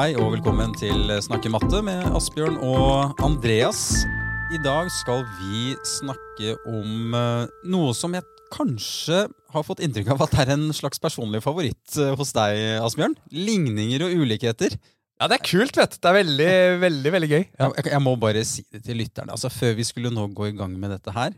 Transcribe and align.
Hei 0.00 0.14
og 0.16 0.30
velkommen 0.32 0.70
til 0.80 1.10
Snakke 1.20 1.50
matte 1.52 1.82
med 1.84 2.06
Asbjørn 2.16 2.54
og 2.64 3.18
Andreas. 3.20 4.06
I 4.48 4.56
dag 4.64 4.88
skal 4.94 5.26
vi 5.36 5.74
snakke 5.84 6.54
om 6.70 7.12
eh, 7.18 7.50
noe 7.68 7.90
som 7.92 8.16
jeg 8.16 8.24
kanskje 8.48 9.26
har 9.28 9.66
fått 9.68 9.84
inntrykk 9.84 10.14
av 10.14 10.24
at 10.24 10.38
er 10.40 10.54
en 10.54 10.64
slags 10.72 11.04
personlig 11.04 11.42
favoritt 11.44 11.98
eh, 12.00 12.14
hos 12.16 12.32
deg, 12.32 12.80
Asbjørn. 12.80 13.18
Ligninger 13.28 14.06
og 14.08 14.16
ulikheter. 14.22 14.80
Ja, 15.20 15.28
det 15.28 15.36
er 15.36 15.46
kult, 15.50 15.76
vet 15.76 15.92
du. 15.92 16.00
Det 16.00 16.14
er 16.14 16.20
veldig, 16.22 16.50
veldig 16.88 17.16
veldig 17.18 17.32
gøy. 17.36 17.46
Ja. 17.50 17.68
Jeg, 17.68 17.92
jeg 17.92 18.04
må 18.08 18.16
bare 18.24 18.48
si 18.48 18.64
det 18.72 18.80
til 18.88 19.02
lytterne. 19.04 19.36
Altså, 19.36 19.52
Før 19.52 19.76
vi 19.84 19.90
skulle 19.92 20.16
nå 20.16 20.30
gå 20.32 20.48
i 20.48 20.56
gang 20.64 20.80
med 20.80 20.96
dette 20.96 21.12
her, 21.12 21.36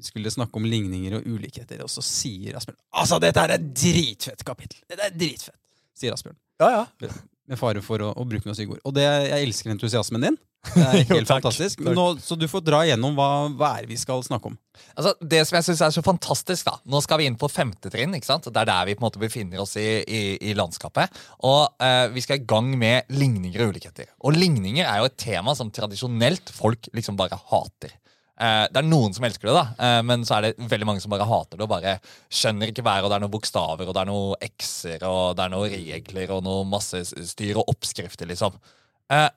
vi 0.00 0.08
skulle 0.08 0.32
snakke 0.32 0.56
om 0.56 0.64
ligninger 0.64 1.20
og 1.20 1.28
ulikheter, 1.28 1.84
og 1.84 1.92
så 1.92 2.00
sier 2.00 2.56
Asbjørn 2.56 2.80
Altså, 2.88 3.20
dette 3.20 3.44
her 3.44 3.58
er 3.60 3.72
dritfett 3.84 4.48
kapittel! 4.48 4.80
Dette 4.88 5.12
er 5.12 5.18
dritfett! 5.26 5.58
sier 5.98 6.16
Asbjørn. 6.16 6.40
Ja, 6.64 6.72
ja. 6.72 7.18
Med 7.48 7.56
fare 7.60 7.80
for 7.84 8.02
å, 8.04 8.12
å 8.12 8.24
bruke 8.28 8.44
noe 8.48 8.54
stygge. 8.56 8.76
Og 8.84 8.92
det, 8.96 9.06
jeg 9.08 9.46
elsker 9.48 9.72
entusiasmen 9.72 10.26
din. 10.26 10.36
Det 10.74 10.82
er 10.82 10.96
Jo, 10.98 11.14
helt 11.14 11.28
takk. 11.30 11.38
fantastisk. 11.38 11.78
Takk. 11.80 11.94
Nå, 11.96 12.04
så 12.20 12.36
du 12.36 12.44
får 12.50 12.64
dra 12.66 12.80
igjennom 12.84 13.14
hva, 13.16 13.28
hva 13.56 13.68
er 13.78 13.86
vi 13.88 13.96
skal 13.96 14.20
snakke 14.26 14.50
om. 14.50 14.56
Altså, 14.98 15.12
det 15.22 15.44
som 15.48 15.56
jeg 15.56 15.66
synes 15.68 15.82
er 15.86 15.94
så 15.94 16.02
fantastisk 16.04 16.66
da 16.66 16.74
Nå 16.90 17.00
skal 17.04 17.20
vi 17.22 17.28
inn 17.30 17.38
på 17.40 17.48
femte 17.50 17.88
trinn. 17.94 18.12
ikke 18.18 18.26
sant? 18.28 18.48
Det 18.50 18.60
er 18.64 18.68
der 18.68 18.88
vi 18.90 18.96
på 18.98 19.00
en 19.04 19.06
måte 19.06 19.22
befinner 19.22 19.62
oss 19.62 19.76
i, 19.80 19.86
i, 20.02 20.20
i 20.50 20.56
landskapet. 20.58 21.14
Og 21.46 21.78
eh, 21.86 22.10
vi 22.12 22.24
skal 22.26 22.42
i 22.42 22.44
gang 22.50 22.68
med 22.78 23.08
ligninger 23.14 23.64
og 23.64 23.72
ulikheter. 23.76 24.10
Og 24.26 24.36
ligninger 24.36 24.84
er 24.84 25.00
jo 25.00 25.08
et 25.08 25.16
tema 25.22 25.54
som 25.56 25.70
tradisjonelt 25.72 26.52
folk 26.52 26.90
liksom 26.98 27.16
bare 27.16 27.38
hater. 27.48 27.94
Eh, 28.38 28.64
det 28.70 28.78
er 28.78 28.86
noen 28.86 29.14
som 29.16 29.24
elsker 29.26 29.50
det, 29.50 29.54
da, 29.56 29.64
eh, 29.82 30.00
men 30.06 30.22
så 30.26 30.36
er 30.36 30.46
det 30.46 30.68
veldig 30.70 30.86
mange 30.86 31.02
som 31.02 31.10
bare 31.10 31.26
hater 31.26 31.58
det. 31.58 31.66
Og 31.66 31.72
bare 31.72 31.96
skjønner 32.30 32.70
ikke 32.70 32.86
været, 32.86 33.04
og 33.04 33.10
det 33.10 33.18
er 33.18 33.24
noen 33.24 33.34
bokstaver, 33.34 33.88
og 33.88 33.96
det 33.96 34.02
er 34.04 34.10
noen 34.10 34.48
x-er, 34.52 35.06
og 35.08 35.38
det 35.38 35.44
er 35.44 35.54
noen 35.54 35.74
regler, 35.74 36.34
og 36.36 36.44
noe 36.46 36.66
masse 36.68 37.02
styr 37.32 37.58
og 37.58 37.72
oppskrifter, 37.74 38.30
liksom. 38.30 38.58
Eh, 39.10 39.28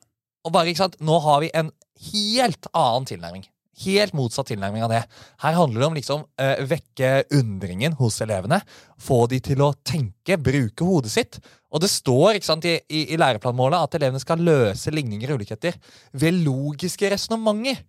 og 0.46 0.54
bare, 0.54 0.70
ikke 0.70 0.84
sant, 0.84 1.00
Nå 1.02 1.18
har 1.26 1.42
vi 1.42 1.50
en 1.58 1.74
helt 2.12 2.70
annen 2.78 3.10
tilnærming. 3.10 3.48
Helt 3.82 4.14
motsatt 4.14 4.50
tilnærming 4.52 4.84
av 4.84 4.92
det. 4.92 5.00
Her 5.42 5.56
handler 5.56 5.80
det 5.80 5.88
om 5.88 5.96
liksom 5.96 6.26
eh, 6.44 6.60
vekke 6.68 7.12
undringen 7.38 7.96
hos 7.98 8.20
elevene. 8.22 8.60
Få 9.00 9.24
de 9.32 9.40
til 9.40 9.64
å 9.64 9.72
tenke, 9.88 10.36
bruke 10.38 10.86
hodet 10.86 11.14
sitt. 11.14 11.40
Og 11.72 11.80
det 11.80 11.88
står 11.88 12.36
ikke 12.36 12.50
sant, 12.50 12.68
i, 12.68 12.74
i, 12.92 13.06
i 13.16 13.18
læreplanmålet 13.20 13.80
at 13.80 13.96
elevene 13.96 14.20
skal 14.20 14.44
løse 14.44 14.92
ligninger 14.92 15.32
og 15.32 15.40
ulikheter 15.40 15.78
ved 16.20 16.42
logiske 16.44 17.14
resonnementer. 17.14 17.80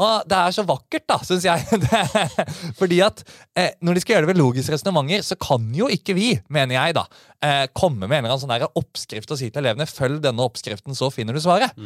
Og 0.00 0.24
det 0.28 0.40
er 0.40 0.56
så 0.56 0.64
vakkert, 0.68 1.04
da, 1.12 1.20
syns 1.24 1.44
jeg. 1.44 1.68
Det, 1.84 2.48
fordi 2.80 3.02
at 3.04 3.20
eh, 3.56 3.76
når 3.84 3.94
de 3.98 4.02
skal 4.06 4.16
gjøre 4.16 4.26
det 4.26 4.32
ved 4.32 4.40
logiske 4.40 4.72
resonnementer, 4.72 5.22
så 5.28 5.36
kan 5.36 5.68
jo 5.76 5.92
ikke 5.92 6.16
vi, 6.16 6.32
mener 6.48 6.80
jeg, 6.80 6.96
da, 6.96 7.04
eh, 7.44 7.64
komme 7.76 8.08
med 8.08 8.22
en 8.22 8.24
eller 8.24 8.38
annen 8.38 8.48
sånn 8.48 8.80
oppskrift 8.80 9.36
og 9.36 9.38
si 9.40 9.52
til 9.52 9.62
elevene 9.62 9.86
følg 9.88 10.24
denne 10.24 10.48
oppskriften, 10.48 10.96
så 10.96 11.12
finner 11.12 11.36
du 11.36 11.44
svaret. 11.44 11.76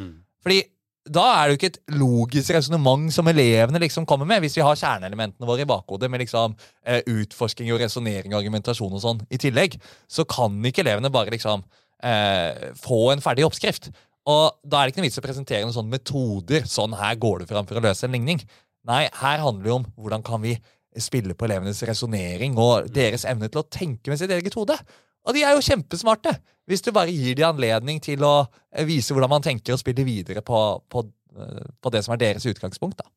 Fordi 0.46 0.62
da 1.08 1.22
er 1.32 1.48
det 1.48 1.54
jo 1.54 1.58
ikke 1.58 1.70
et 1.70 1.96
logisk 1.96 2.52
resonnement 2.52 3.12
som 3.14 3.28
elevene 3.30 3.80
liksom 3.80 4.04
kommer 4.08 4.28
med, 4.28 4.42
hvis 4.44 4.58
vi 4.58 4.64
har 4.64 4.76
kjerneelementene 4.76 5.48
våre 5.48 5.64
i 5.64 5.68
bakhodet 5.68 6.10
med 6.12 6.20
liksom 6.20 6.56
eh, 6.84 7.00
utforsking 7.08 7.70
og 7.72 7.80
resonnering 7.80 8.34
og 8.34 8.42
argumentasjon 8.42 8.98
og 8.98 9.02
sånn 9.02 9.22
i 9.32 9.40
tillegg. 9.40 9.78
Så 10.10 10.26
kan 10.28 10.58
ikke 10.68 10.84
elevene 10.84 11.12
bare 11.12 11.32
liksom 11.32 11.64
eh, 12.04 12.72
få 12.78 13.00
en 13.14 13.24
ferdig 13.24 13.46
oppskrift. 13.48 13.88
Og 14.28 14.60
da 14.60 14.80
er 14.80 14.88
det 14.88 14.92
ikke 14.92 15.00
noe 15.00 15.08
vits 15.08 15.22
å 15.22 15.24
presentere 15.24 15.64
noen 15.64 15.76
sånne 15.78 15.96
metoder. 15.96 16.68
Sånn 16.68 16.98
her 17.00 17.16
går 17.20 17.40
du 17.40 17.48
fram 17.48 17.68
for 17.68 17.80
å 17.80 17.84
løse 17.88 18.04
en 18.06 18.14
ligning. 18.14 18.44
Nei, 18.88 19.06
her 19.22 19.40
handler 19.40 19.66
det 19.66 19.76
om 19.78 19.88
hvordan 19.96 20.24
kan 20.26 20.44
vi 20.44 20.58
spille 21.00 21.36
på 21.38 21.46
elevenes 21.46 21.80
resonnering 21.86 22.56
og 22.60 22.90
deres 22.92 23.24
evne 23.28 23.48
til 23.48 23.62
å 23.62 23.68
tenke 23.72 24.12
med 24.12 24.20
sitt 24.20 24.32
eget 24.34 24.56
hode. 24.58 24.76
Og 25.24 25.36
de 25.36 25.44
er 25.44 25.56
jo 25.56 25.64
kjempesmarte! 25.64 26.36
Hvis 26.70 26.84
du 26.86 26.92
bare 26.94 27.12
gir 27.12 27.34
dem 27.38 27.50
anledning 27.50 27.98
til 28.02 28.22
å 28.26 28.34
eh, 28.46 28.86
vise 28.88 29.14
hvordan 29.14 29.32
man 29.32 29.44
tenker 29.44 29.74
og 29.74 29.82
spille 29.82 30.06
videre 30.06 30.42
på, 30.46 30.60
på, 30.90 31.04
eh, 31.36 31.70
på 31.82 31.92
det 31.94 32.04
som 32.06 32.14
er 32.14 32.22
deres 32.22 32.46
utgangspunkt. 32.46 33.02
da. 33.02 33.10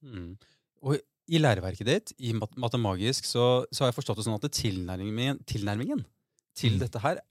Og 0.83 0.97
i 1.31 1.39
læreverket 1.39 1.87
ditt, 1.87 2.15
i 2.19 2.33
mat 2.35 2.51
Matemagisk, 2.59 3.27
så, 3.29 3.63
så 3.71 3.85
har 3.85 3.91
jeg 3.91 3.99
forstått 3.99 4.19
det 4.19 4.25
sånn 4.25 4.35
at 4.35 4.47
det 4.47 4.55
tilnærmingen, 4.57 5.39
tilnærmingen 5.47 6.03
til 6.57 6.75
Mm. 6.75 6.81
dette 6.83 6.99
her 7.01 7.21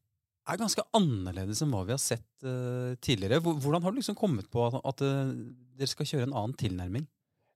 er 0.50 0.58
ganske 0.58 0.82
annerledes 0.96 1.60
enn 1.62 1.70
hva 1.70 1.84
vi 1.86 1.94
har 1.94 2.00
sett 2.02 2.24
uh, 2.42 2.96
tidligere. 2.98 3.38
Hvordan 3.44 3.82
har 3.84 3.92
du 3.92 4.00
liksom 4.00 4.16
kommet 4.18 4.48
på 4.50 4.64
at, 4.66 4.80
at 4.80 5.04
uh, 5.06 5.30
dere 5.78 5.90
skal 5.90 6.08
kjøre 6.08 6.26
en 6.26 6.34
annen 6.34 6.56
tilnærming? 6.58 7.04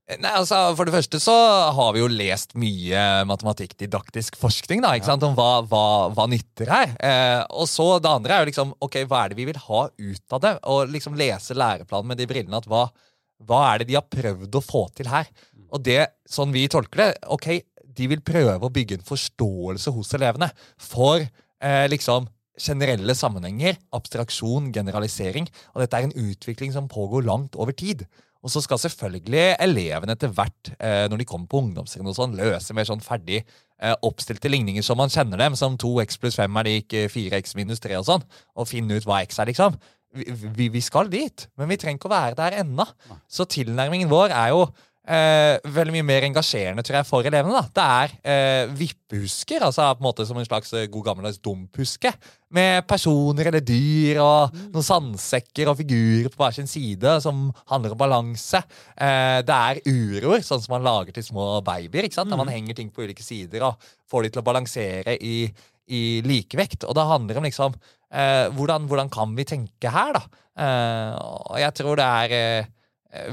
Nei, 0.06 0.30
altså, 0.38 0.54
For 0.78 0.86
det 0.86 0.94
første 0.94 1.18
så 1.18 1.34
har 1.74 1.94
vi 1.94 1.98
jo 1.98 2.06
lest 2.06 2.52
mye 2.58 3.00
matematikkdidaktisk 3.26 4.36
forskning 4.38 4.84
da, 4.84 4.92
ikke 4.94 5.08
sant, 5.08 5.24
om 5.26 5.34
hva, 5.34 5.64
hva, 5.66 5.86
hva 6.14 6.28
nytter 6.30 6.70
her. 6.70 6.92
Eh, 7.02 7.40
og 7.50 7.66
så 7.70 7.88
det 7.98 8.12
andre 8.12 8.36
er 8.36 8.44
jo 8.44 8.50
liksom 8.52 8.76
ok, 8.86 9.00
hva 9.10 9.24
er 9.24 9.32
det 9.32 9.40
vi 9.40 9.48
vil 9.48 9.58
ha 9.64 9.80
ut 9.90 10.36
av 10.36 10.44
det? 10.44 10.52
Og 10.70 10.92
liksom 10.94 11.18
lese 11.18 11.56
læreplanen 11.58 12.12
med 12.12 12.22
de 12.22 12.28
brillene. 12.30 12.60
at 12.62 12.70
hva, 12.70 12.84
hva 13.48 13.64
er 13.72 13.82
det 13.82 13.88
de 13.90 13.98
har 13.98 14.06
prøvd 14.06 14.60
å 14.60 14.62
få 14.62 14.84
til 14.94 15.10
her? 15.10 15.26
Og 15.74 15.82
det, 15.82 16.04
sånn 16.30 16.54
vi 16.54 16.68
tolker 16.70 17.02
det, 17.02 17.08
ok, 17.26 17.50
de 17.96 18.06
vil 18.12 18.22
prøve 18.22 18.62
å 18.62 18.70
bygge 18.70 19.00
en 19.00 19.08
forståelse 19.08 19.90
hos 19.96 20.14
elevene 20.14 20.52
for 20.78 21.18
eh, 21.18 21.86
liksom 21.90 22.30
generelle 22.62 23.18
sammenhenger, 23.18 23.74
abstraksjon, 23.96 24.70
generalisering. 24.72 25.50
Og 25.74 25.82
dette 25.82 25.98
er 25.98 26.06
en 26.06 26.30
utvikling 26.30 26.70
som 26.72 26.86
pågår 26.88 27.26
langt 27.26 27.58
over 27.58 27.74
tid. 27.76 28.06
Og 28.46 28.52
så 28.54 28.62
skal 28.62 28.78
selvfølgelig 28.78 29.56
elevene 29.64 30.14
etter 30.14 30.30
hvert, 30.30 30.70
eh, 30.78 31.08
når 31.10 31.18
de 31.18 31.26
kommer 31.26 31.50
på 31.50 31.64
ungdomsskolen, 31.64 32.14
sånn, 32.14 32.36
løse 32.38 32.76
mer 32.78 32.86
sånn 32.86 33.02
ferdig 33.02 33.40
eh, 33.42 33.96
oppstilte 34.06 34.52
ligninger 34.52 34.84
som 34.86 35.00
man 35.02 35.10
kjenner 35.10 35.40
dem, 35.42 35.56
som 35.58 35.74
2x 35.82 36.20
pluss 36.22 36.38
5 36.38 36.60
er 36.62 36.68
lik 36.68 36.94
eh, 36.94 37.08
4x 37.10 37.56
minus 37.58 37.82
3 37.82 37.98
og 37.98 38.06
sånn, 38.06 38.26
og 38.54 38.68
finne 38.70 39.00
ut 39.00 39.08
hva 39.08 39.24
x 39.26 39.42
er, 39.42 39.50
liksom. 39.50 39.74
Vi, 40.16 40.28
vi, 40.30 40.68
vi 40.72 40.80
skal 40.84 41.10
dit, 41.10 41.48
men 41.58 41.72
vi 41.72 41.80
trenger 41.80 41.98
ikke 41.98 42.08
å 42.08 42.14
være 42.14 42.38
der 42.38 42.60
ennå. 42.62 42.86
Så 43.26 43.48
tilnærmingen 43.50 44.08
vår 44.12 44.30
er 44.30 44.54
jo 44.54 44.62
eh, 45.06 45.56
veldig 45.76 45.94
mye 45.94 46.06
mer 46.06 46.26
engasjerende 46.28 46.82
tror 46.86 46.98
jeg, 46.98 47.08
for 47.08 47.28
elevene. 47.28 47.54
da. 47.54 47.70
Det 47.76 47.84
er 47.84 48.14
eh, 48.32 48.72
vippehusker, 48.76 49.64
altså 49.66 49.88
på 49.94 50.02
en 50.02 50.08
måte 50.08 50.26
som 50.28 50.38
en 50.40 50.48
slags 50.48 50.72
eh, 50.76 50.88
god 50.92 51.06
gammeldags 51.10 51.40
dumphuske. 51.42 52.12
Med 52.56 52.86
personer 52.86 53.50
eller 53.50 53.64
dyr 53.66 54.20
og 54.22 54.54
noen 54.70 54.86
sandsekker 54.86 55.70
og 55.70 55.80
figurer 55.80 56.30
på 56.30 56.42
hver 56.42 56.54
sin 56.54 56.70
side 56.70 57.16
som 57.24 57.48
handler 57.72 57.96
om 57.96 58.02
balanse. 58.02 58.62
Eh, 58.94 59.40
det 59.46 59.56
er 59.56 59.82
uroer, 59.86 60.44
sånn 60.46 60.62
som 60.62 60.76
man 60.76 60.86
lager 60.86 61.16
til 61.16 61.26
små 61.26 61.56
babyer. 61.66 62.06
ikke 62.06 62.20
sant? 62.20 62.32
Der 62.32 62.40
man 62.40 62.52
henger 62.52 62.78
ting 62.78 62.92
på 62.94 63.06
ulike 63.06 63.26
sider 63.26 63.66
og 63.70 63.90
får 64.10 64.26
de 64.26 64.34
til 64.34 64.44
å 64.44 64.46
balansere 64.46 65.18
i, 65.18 65.36
i 65.90 66.02
likevekt. 66.26 66.86
Og 66.86 66.96
det 66.98 67.10
handler 67.10 67.40
om 67.40 67.46
liksom 67.48 67.76
eh, 67.76 68.46
hvordan, 68.54 68.86
hvordan 68.90 69.12
kan 69.12 69.34
vi 69.38 69.48
tenke 69.48 69.92
her, 69.92 70.16
da? 70.18 70.42
Eh, 70.56 71.12
og 71.50 71.60
jeg 71.60 71.74
tror 71.76 71.98
det 72.00 72.06
er 72.06 72.72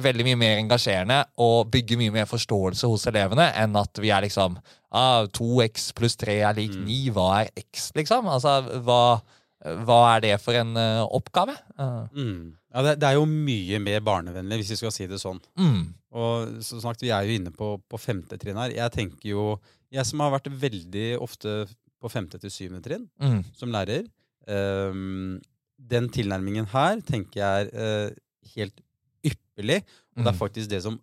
veldig 0.03 0.23
mye 0.27 0.37
mer 0.39 0.59
engasjerende 0.61 1.19
og 1.43 1.69
bygger 1.73 1.97
mye 1.99 2.13
mer 2.13 2.27
forståelse 2.29 2.87
hos 2.87 3.07
elevene 3.09 3.49
enn 3.59 3.75
at 3.79 3.99
vi 3.99 4.11
er 4.13 4.23
liksom 4.25 4.57
ah, 4.93 5.25
2x 5.33 5.89
pluss 5.97 6.15
3 6.21 6.35
er 6.49 6.57
lik 6.59 6.75
9. 6.77 6.97
Hva 7.15 7.29
er 7.41 7.49
x, 7.65 7.89
liksom? 7.97 8.29
Altså, 8.31 8.59
hva, 8.85 8.99
hva 9.87 9.97
er 10.13 10.23
det 10.27 10.33
for 10.43 10.55
en 10.59 10.75
uh, 10.77 11.03
oppgave? 11.09 11.55
Eh, 11.79 12.19
Ja, 12.73 12.81
det, 12.85 12.95
det 13.01 13.09
er 13.09 13.17
jo 13.19 13.25
mye 13.29 13.77
mer 13.83 13.99
barnevennlig, 14.05 14.61
hvis 14.61 14.71
vi 14.73 14.79
skal 14.79 14.93
si 14.95 15.05
det 15.09 15.19
sånn. 15.21 15.41
mm, 15.59 15.81
Og 16.17 16.59
som 16.65 16.79
sagt, 16.81 17.01
vi 17.05 17.11
er 17.13 17.25
jo 17.27 17.35
inne 17.37 17.51
på, 17.53 17.75
på 17.89 17.99
femte 18.01 18.37
trinn 18.41 18.57
her. 18.57 18.73
Jeg 18.73 18.93
tenker 18.95 19.29
jo, 19.33 19.43
jeg 19.93 20.05
som 20.09 20.23
har 20.25 20.31
vært 20.33 20.49
veldig 20.49 21.07
ofte 21.21 21.63
på 22.01 22.09
femte 22.11 22.39
til 22.41 22.51
syvende 22.53 22.81
trinn 22.85 23.05
mm, 23.21 23.43
som 23.57 23.71
lærer, 23.73 24.05
um, 24.49 25.39
den 25.77 26.09
tilnærmingen 26.13 26.65
her 26.73 27.01
tenker 27.05 27.41
jeg 27.41 27.67
er 27.67 28.09
uh, 28.09 28.17
helt 28.55 28.82
ypperlig. 29.25 29.81
Og 30.15 30.23
det 30.23 30.27
er 30.27 30.31
Mm. 30.35 30.39
faktisk 30.39 30.69
det 30.69 30.81
som 30.83 30.99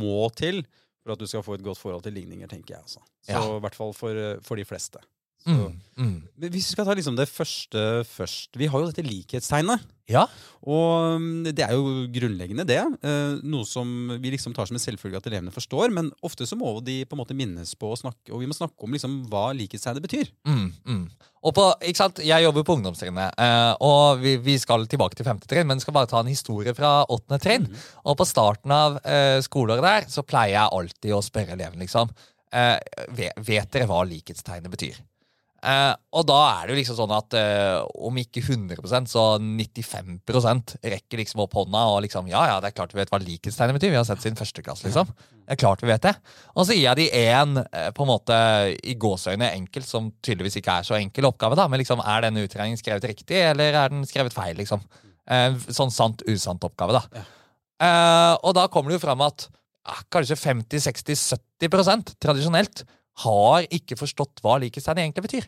må 0.00 0.28
til 0.36 0.64
for 1.04 1.12
at 1.12 1.18
du 1.20 1.26
skal 1.26 1.42
få 1.42 1.54
et 1.54 1.62
godt 1.64 1.78
forhold 1.78 2.02
til 2.02 2.12
ligninger, 2.12 2.46
tenker 2.48 2.74
jeg. 2.74 2.82
Altså. 2.82 3.00
Så 3.22 3.32
Ja. 3.32 3.56
i 3.56 3.60
hvert 3.60 3.74
fall 3.74 3.92
for, 3.92 4.08
eh, 4.10 4.40
for 4.42 4.54
de 4.56 4.64
fleste. 4.64 4.98
Så, 5.44 5.52
mm, 5.52 5.80
mm. 6.00 6.14
Hvis 6.40 6.54
vi 6.54 6.72
skal 6.72 6.86
ta 6.88 6.94
liksom 6.96 7.18
det 7.18 7.26
første 7.28 7.80
først 8.08 8.56
Vi 8.56 8.68
har 8.70 8.80
jo 8.80 8.88
dette 8.88 9.04
likhetstegnet. 9.04 9.82
Ja. 10.08 10.22
Og 10.64 11.20
mm, 11.20 11.50
det 11.56 11.64
er 11.64 11.74
jo 11.76 12.06
grunnleggende, 12.12 12.64
det. 12.68 12.80
Eh, 13.04 13.36
noe 13.44 13.68
som 13.68 13.88
vi 14.20 14.32
liksom 14.32 14.54
tar 14.56 14.68
som 14.68 14.76
en 14.76 14.82
selvfølge 14.82 15.20
at 15.20 15.28
elevene 15.28 15.52
forstår. 15.52 15.92
Men 15.92 16.10
ofte 16.24 16.48
så 16.48 16.56
må 16.60 16.72
de 16.84 17.02
på 17.04 17.16
en 17.16 17.20
måte 17.20 17.36
minnes 17.36 17.74
på 17.76 17.92
å 17.92 18.00
snakke, 18.00 18.32
og 18.32 18.40
vi 18.40 18.48
må 18.48 18.56
snakke 18.56 18.88
om 18.88 18.96
liksom 18.96 19.20
hva 19.32 19.46
likhetstegnet 19.56 20.04
betyr. 20.04 20.32
Mm, 20.48 20.66
mm. 20.88 21.06
Og 21.44 21.56
på, 21.56 21.68
ikke 21.84 22.00
sant? 22.00 22.24
Jeg 22.24 22.44
jobber 22.46 22.64
på 22.64 22.78
ungdomstrinnet, 22.78 23.40
eh, 23.44 23.72
og 23.84 24.24
vi, 24.24 24.36
vi 24.44 24.58
skal 24.60 24.88
tilbake 24.88 25.20
til 25.20 25.28
5. 25.28 25.44
trinn, 25.48 25.68
men 25.68 25.80
skal 25.84 25.96
bare 25.96 26.08
ta 26.08 26.24
en 26.24 26.32
historie 26.32 26.72
fra 26.76 27.02
8. 27.04 27.40
trinn. 27.44 27.68
Og 28.04 28.16
på 28.20 28.28
starten 28.28 28.72
av 28.72 29.00
eh, 29.04 29.40
skoleåret 29.44 29.84
der 29.84 30.12
så 30.12 30.24
pleier 30.24 30.56
jeg 30.56 30.78
alltid 30.80 31.16
å 31.16 31.24
spørre 31.24 31.58
elevene 31.58 31.84
liksom 31.84 32.12
vet 32.54 33.72
dere 33.74 33.88
hva 33.90 34.04
likhetstegnet 34.06 34.70
betyr? 34.70 35.00
Eh, 35.64 35.92
og 36.12 36.26
da 36.28 36.38
er 36.58 36.66
det 36.66 36.74
jo 36.74 36.76
liksom 36.76 36.96
sånn 36.98 37.12
at 37.16 37.34
eh, 37.38 37.78
om 38.04 38.18
ikke 38.20 38.42
100% 38.44 39.08
så 39.08 39.22
95% 39.40 40.74
rekker 40.92 41.22
liksom 41.22 41.40
opp 41.46 41.56
hånda 41.56 41.86
og 41.94 42.02
liksom 42.04 42.28
Ja, 42.28 42.42
ja, 42.50 42.58
det 42.60 42.68
er 42.68 42.76
klart 42.76 42.92
vi 42.92 43.00
vet 43.00 43.12
hva 43.12 43.20
likhetstegnet 43.22 43.78
betyr. 43.78 43.94
Vi 43.94 43.96
har 43.96 44.04
sett 44.08 44.20
siden 44.20 44.36
første 44.36 44.64
klasse, 44.64 44.84
liksom. 44.84 45.08
Det 45.44 45.56
er 45.56 45.60
klart 45.60 45.80
vi 45.80 45.88
vet 45.88 46.04
det. 46.04 46.12
Og 46.52 46.68
så 46.68 46.76
gir 46.76 46.84
jeg 46.84 47.00
de 47.00 47.06
en 47.30 47.62
eh, 47.64 47.88
på 47.96 48.04
en 48.04 48.12
måte 48.12 48.36
i 48.76 48.96
gåseøyne 49.00 49.54
enkel, 49.54 49.86
som 49.88 50.10
tydeligvis 50.24 50.60
ikke 50.60 50.76
er 50.82 50.88
så 50.90 50.98
enkel 50.98 51.30
oppgave, 51.30 51.56
da. 51.56 51.66
Men 51.72 51.80
liksom, 51.80 52.02
er 52.04 52.26
denne 52.26 52.44
utregningen 52.44 52.80
skrevet 52.80 53.08
riktig, 53.14 53.40
eller 53.54 53.80
er 53.80 53.94
den 53.94 54.04
skrevet 54.08 54.36
feil, 54.36 54.58
liksom? 54.60 54.84
Eh, 55.24 55.56
sånn 55.72 55.92
sant-usant-oppgave, 55.94 57.00
da. 57.00 57.24
Eh, 57.80 58.34
og 58.44 58.52
da 58.56 58.68
kommer 58.72 58.92
det 58.92 59.00
jo 59.00 59.06
fram 59.06 59.24
at 59.24 59.48
ja, 59.48 59.96
kanskje 60.12 60.36
50-60-70% 60.40 62.14
tradisjonelt 62.22 62.84
har 63.22 63.66
ikke 63.70 63.98
forstått 63.98 64.42
hva 64.42 64.58
likhetstegn 64.62 65.04
egentlig 65.04 65.26
betyr. 65.28 65.46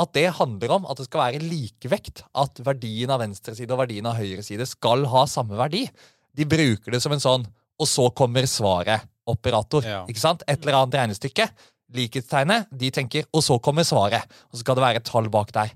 At 0.00 0.14
det 0.16 0.30
handler 0.38 0.78
om 0.78 0.86
at 0.88 0.96
det 0.96 1.06
skal 1.08 1.26
være 1.26 1.44
likevekt. 1.44 2.22
At 2.32 2.60
verdien 2.64 3.12
av 3.12 3.20
venstre 3.20 3.54
side 3.56 3.74
og 3.74 3.82
verdien 3.82 4.08
av 4.08 4.16
høyre 4.16 4.44
side 4.44 4.64
skal 4.68 5.04
ha 5.12 5.26
samme 5.28 5.58
verdi. 5.58 5.84
De 6.32 6.48
bruker 6.48 6.94
det 6.94 7.02
som 7.04 7.12
en 7.12 7.20
sånn 7.20 7.44
'og 7.82 7.88
så 7.88 8.08
kommer 8.14 8.42
svaret'-operator. 8.42 9.84
Ja. 9.84 10.06
ikke 10.06 10.20
sant? 10.20 10.42
Et 10.46 10.60
eller 10.60 10.78
annet 10.78 10.94
regnestykke. 10.94 11.48
Likhetstegnet, 11.92 12.68
de 12.70 12.90
tenker 12.90 13.24
'og 13.32 13.42
så 13.42 13.60
kommer 13.60 13.82
svaret'. 13.82 14.24
Og 14.24 14.54
så 14.54 14.60
skal 14.60 14.74
det 14.76 14.84
være 14.84 14.96
et 14.96 15.04
tall 15.04 15.28
bak 15.28 15.52
der. 15.52 15.70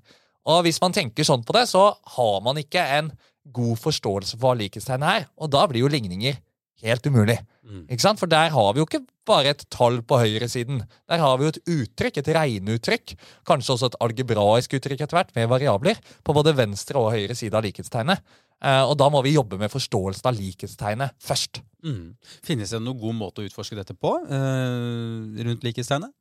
Og 0.47 0.63
hvis 0.63 0.81
man 0.81 0.93
tenker 0.93 1.25
sånn 1.25 1.45
på 1.45 1.53
det, 1.53 1.69
så 1.69 1.97
har 2.17 2.41
man 2.41 2.57
ikke 2.57 2.79
en 2.79 3.13
god 3.53 3.77
forståelse 3.77 4.39
for 4.39 4.55
hva 4.55 4.59
likhetstegnet 4.59 5.09
er. 5.09 5.27
Og 5.39 5.51
da 5.51 5.67
blir 5.67 5.81
jo 5.81 5.89
ligninger 5.89 6.39
helt 6.85 7.07
umulig. 7.09 7.39
Mm. 7.67 7.85
Ikke 7.91 8.05
sant? 8.05 8.21
For 8.21 8.31
der 8.31 8.53
har 8.55 8.73
vi 8.75 8.83
jo 8.83 8.87
ikke 8.89 9.05
bare 9.27 9.55
et 9.55 9.65
tall 9.73 10.01
på 10.07 10.19
høyresiden. 10.21 10.83
Der 11.11 11.23
har 11.23 11.39
vi 11.39 11.47
jo 11.47 11.53
et 11.55 11.63
uttrykk, 11.77 12.21
et 12.21 12.33
regneuttrykk, 12.37 13.15
kanskje 13.49 13.75
også 13.75 13.91
et 13.91 14.01
algebraisk 14.07 14.77
uttrykk 14.79 15.07
etter 15.07 15.19
hvert, 15.19 15.33
med 15.39 15.49
variabler, 15.51 16.03
på 16.23 16.37
både 16.37 16.55
venstre 16.59 17.01
og 17.01 17.15
høyre 17.17 17.37
side 17.39 17.57
av 17.57 17.67
likhetstegnet. 17.67 18.23
Eh, 18.65 18.83
og 18.85 18.95
da 19.01 19.09
må 19.13 19.21
vi 19.25 19.35
jobbe 19.35 19.59
med 19.61 19.73
forståelsen 19.73 20.31
av 20.31 20.37
likhetstegnet 20.37 21.17
først. 21.23 21.61
Mm. 21.85 22.15
Finnes 22.47 22.73
det 22.73 22.81
noen 22.83 23.01
god 23.01 23.19
måte 23.19 23.43
å 23.43 23.49
utforske 23.49 23.77
dette 23.79 23.97
på 23.99 24.15
eh, 24.25 25.43
rundt 25.49 25.67
likhetstegnet? 25.67 26.15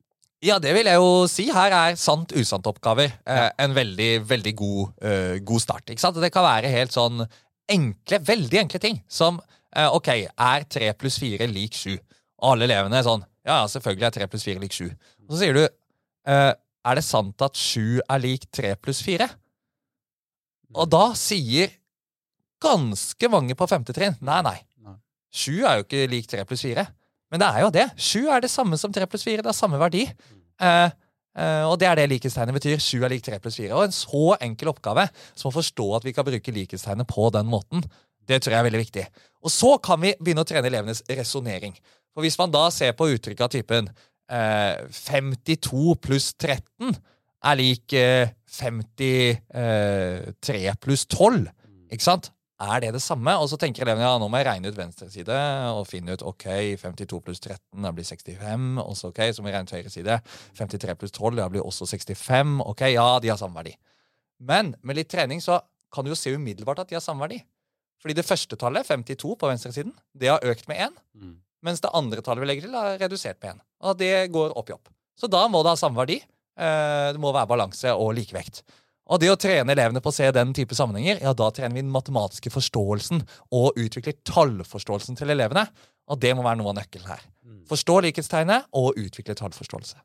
Ja, 0.43 0.59
det 0.61 0.75
vil 0.75 0.85
jeg 0.89 0.99
jo 0.99 1.25
si. 1.31 1.47
Her 1.53 1.73
er 1.73 1.97
sant-usant-oppgaver 1.97 3.07
eh, 3.07 3.49
en 3.63 3.73
veldig, 3.75 4.09
veldig 4.27 4.53
god, 4.59 4.93
eh, 5.01 5.35
god 5.45 5.63
start. 5.63 5.89
Ikke 5.89 6.03
sant? 6.03 6.19
Det 6.21 6.33
kan 6.33 6.45
være 6.45 6.73
helt 6.73 6.93
sånn 6.93 7.23
enkle, 7.71 8.19
veldig 8.27 8.59
enkle 8.65 8.81
ting 8.83 8.99
som 9.09 9.39
OK, 9.75 10.09
er 10.25 10.67
3 10.71 10.91
pluss 10.99 11.19
4 11.21 11.47
lik 11.51 11.75
7? 11.75 11.95
Og 12.41 12.51
alle 12.53 12.67
elevene 12.69 12.99
er 12.99 13.07
sånn 13.07 13.23
Ja, 13.45 13.61
ja, 13.61 13.65
selvfølgelig 13.71 14.07
er 14.07 14.15
3 14.19 14.29
pluss 14.31 14.45
4 14.47 14.61
lik 14.63 14.75
7. 14.75 14.85
Og 15.27 15.33
så 15.33 15.41
sier 15.41 15.57
du 15.57 15.63
eh, 15.65 16.51
Er 16.55 16.99
det 16.99 17.05
sant 17.07 17.45
at 17.45 17.59
7 17.59 18.01
er 18.01 18.23
lik 18.23 18.47
3 18.55 18.75
pluss 18.81 19.01
4? 19.05 19.27
Og 20.75 20.91
da 20.91 21.07
sier 21.19 21.73
ganske 22.63 23.29
mange 23.31 23.55
på 23.57 23.67
femte 23.69 23.93
trinn 23.95 24.15
nei, 24.25 24.41
nei. 24.45 24.57
Sju 25.35 25.59
7 25.59 25.65
er 25.67 25.79
jo 25.79 25.85
ikke 25.85 26.05
lik 26.11 26.27
3 26.31 26.45
pluss 26.47 26.63
4. 26.63 26.85
Men 27.31 27.41
det 27.41 27.47
er 27.51 27.63
jo 27.65 27.71
det. 27.75 27.89
7 27.99 28.29
er 28.31 28.43
det 28.45 28.51
samme 28.51 28.79
som 28.79 28.93
3 28.95 29.07
pluss 29.11 29.25
4. 29.27 29.43
Det 29.43 29.51
har 29.51 29.57
samme 29.57 29.79
verdi. 29.81 30.05
Eh, 30.63 30.89
Uh, 31.35 31.67
og 31.67 31.73
det 31.81 31.87
er 31.89 31.99
det 31.99 32.07
likhetstegnet 32.13 32.55
betyr. 32.55 32.79
7 32.79 33.03
er 33.03 33.11
lik 33.11 33.25
3 33.25 33.41
pluss 33.43 33.57
4. 33.59 33.73
Og 33.75 33.89
en 33.89 33.95
så 33.95 34.37
enkel 34.39 34.71
oppgave 34.71 35.03
som 35.35 35.49
å 35.49 35.55
forstå 35.57 35.87
at 35.97 36.05
vi 36.07 36.13
kan 36.15 36.23
bruke 36.27 36.53
likhetstegnet 36.55 37.09
på 37.11 37.27
den 37.35 37.49
måten, 37.51 37.83
det 38.25 38.39
tror 38.41 38.55
jeg 38.55 38.61
er 38.61 38.67
veldig 38.69 38.81
viktig. 38.81 39.03
Og 39.45 39.53
så 39.53 39.75
kan 39.83 40.01
vi 40.01 40.15
begynne 40.19 40.41
å 40.41 40.47
trene 40.49 40.67
elevenes 40.69 41.03
resonnering. 41.05 41.75
For 42.15 42.21
hvis 42.25 42.39
man 42.39 42.53
da 42.53 42.69
ser 42.73 42.95
på 42.97 43.09
uttrykk 43.13 43.41
av 43.45 43.49
typen 43.53 43.89
eh, 44.31 44.75
52 44.89 45.95
pluss 46.01 46.33
13 46.33 46.95
er 47.45 47.55
lik 47.59 47.93
eh, 47.93 48.29
53 48.55 50.73
pluss 50.81 51.05
12, 51.11 51.45
ikke 51.93 52.07
sant? 52.07 52.31
Er 52.55 52.79
det 52.79 52.93
det 52.95 53.03
samme? 53.03 53.33
Og 53.43 53.49
så 53.51 53.57
tenker 53.59 53.83
elevene 53.83 54.07
ja, 54.07 54.15
nå 54.19 54.29
må 54.31 54.39
jeg 54.39 54.47
regne 54.47 54.69
ut 54.71 54.77
venstre 54.77 55.09
side 55.11 55.39
og 55.75 55.83
finne 55.89 56.15
ut 56.15 56.23
ok, 56.23 56.45
52 56.79 57.19
pluss 57.25 57.41
13 57.43 57.83
da 57.83 57.91
blir 57.91 58.07
65. 58.07 58.79
Og 58.79 58.95
så 58.95 59.11
ok, 59.11 59.19
så 59.35 59.43
må 59.43 59.51
jeg 59.51 59.57
regne 59.57 59.67
ut 59.67 59.75
høyre 59.75 59.91
side. 59.91 60.15
53 60.55 60.95
pluss 61.01 61.11
12 61.17 61.35
da 61.41 61.49
blir 61.51 61.67
også 61.67 61.83
65. 61.91 62.63
Ok, 62.63 62.81
ja, 62.95 63.19
de 63.19 63.33
har 63.33 63.39
samme 63.41 63.59
verdi. 63.59 63.75
Men 64.39 64.71
med 64.87 64.95
litt 65.01 65.11
trening 65.11 65.43
så 65.43 65.59
kan 65.91 66.07
du 66.07 66.13
jo 66.13 66.19
se 66.19 66.31
umiddelbart 66.31 66.79
at 66.85 66.89
de 66.89 66.95
har 66.95 67.03
samme 67.03 67.27
verdi. 67.27 67.43
Fordi 68.05 68.19
det 68.19 68.27
første 68.27 68.53
tallet, 68.61 68.85
52 68.85 69.31
på 69.41 69.47
venstresiden, 69.49 69.93
det 70.13 70.29
har 70.29 70.43
økt 70.45 70.67
med 70.69 70.77
1. 70.91 70.99
Mm. 71.17 71.31
Mens 71.65 71.81
det 71.81 71.89
andre 71.97 72.21
tallet 72.21 72.43
vi 72.43 72.49
legger 72.51 72.67
til, 72.67 72.75
er 72.77 72.99
redusert 73.01 73.39
med 73.41 73.55
1. 73.55 73.63
Og 73.81 73.97
det 73.97 74.11
går 74.35 74.53
opp 74.61 74.69
i 74.69 74.75
opp. 74.75 74.91
Så 75.17 75.25
da 75.31 75.41
må 75.49 75.63
det 75.65 75.73
ha 75.73 75.79
samme 75.79 75.97
verdi. 75.97 76.19
Eh, 76.21 77.07
Det 77.15 77.21
må 77.23 77.33
være 77.33 77.49
balanse 77.49 77.95
og 77.97 78.13
likevekt. 78.13 78.61
Og 79.09 79.21
det 79.21 79.31
å 79.33 79.37
trene 79.41 79.73
elevene 79.73 80.01
på 80.05 80.13
å 80.13 80.13
se 80.13 80.29
den 80.33 80.53
type 80.53 80.77
sammenhenger, 80.77 81.19
ja, 81.25 81.33
da 81.33 81.49
trener 81.49 81.73
vi 81.73 81.81
den 81.81 81.93
matematiske 81.93 82.53
forståelsen 82.53 83.25
og 83.53 83.77
utvikler 83.81 84.17
tallforståelsen 84.25 85.17
til 85.17 85.33
elevene. 85.33 85.65
Og 86.09 86.21
det 86.21 86.35
må 86.37 86.45
være 86.45 86.61
noe 86.61 86.73
av 86.73 86.79
nøkkelen 86.79 87.09
her. 87.09 87.25
Mm. 87.41 87.63
Forstå 87.69 87.99
likhetstegnet 88.05 88.69
og 88.77 88.97
utvikle 89.01 89.33
tallforståelse. 89.37 89.97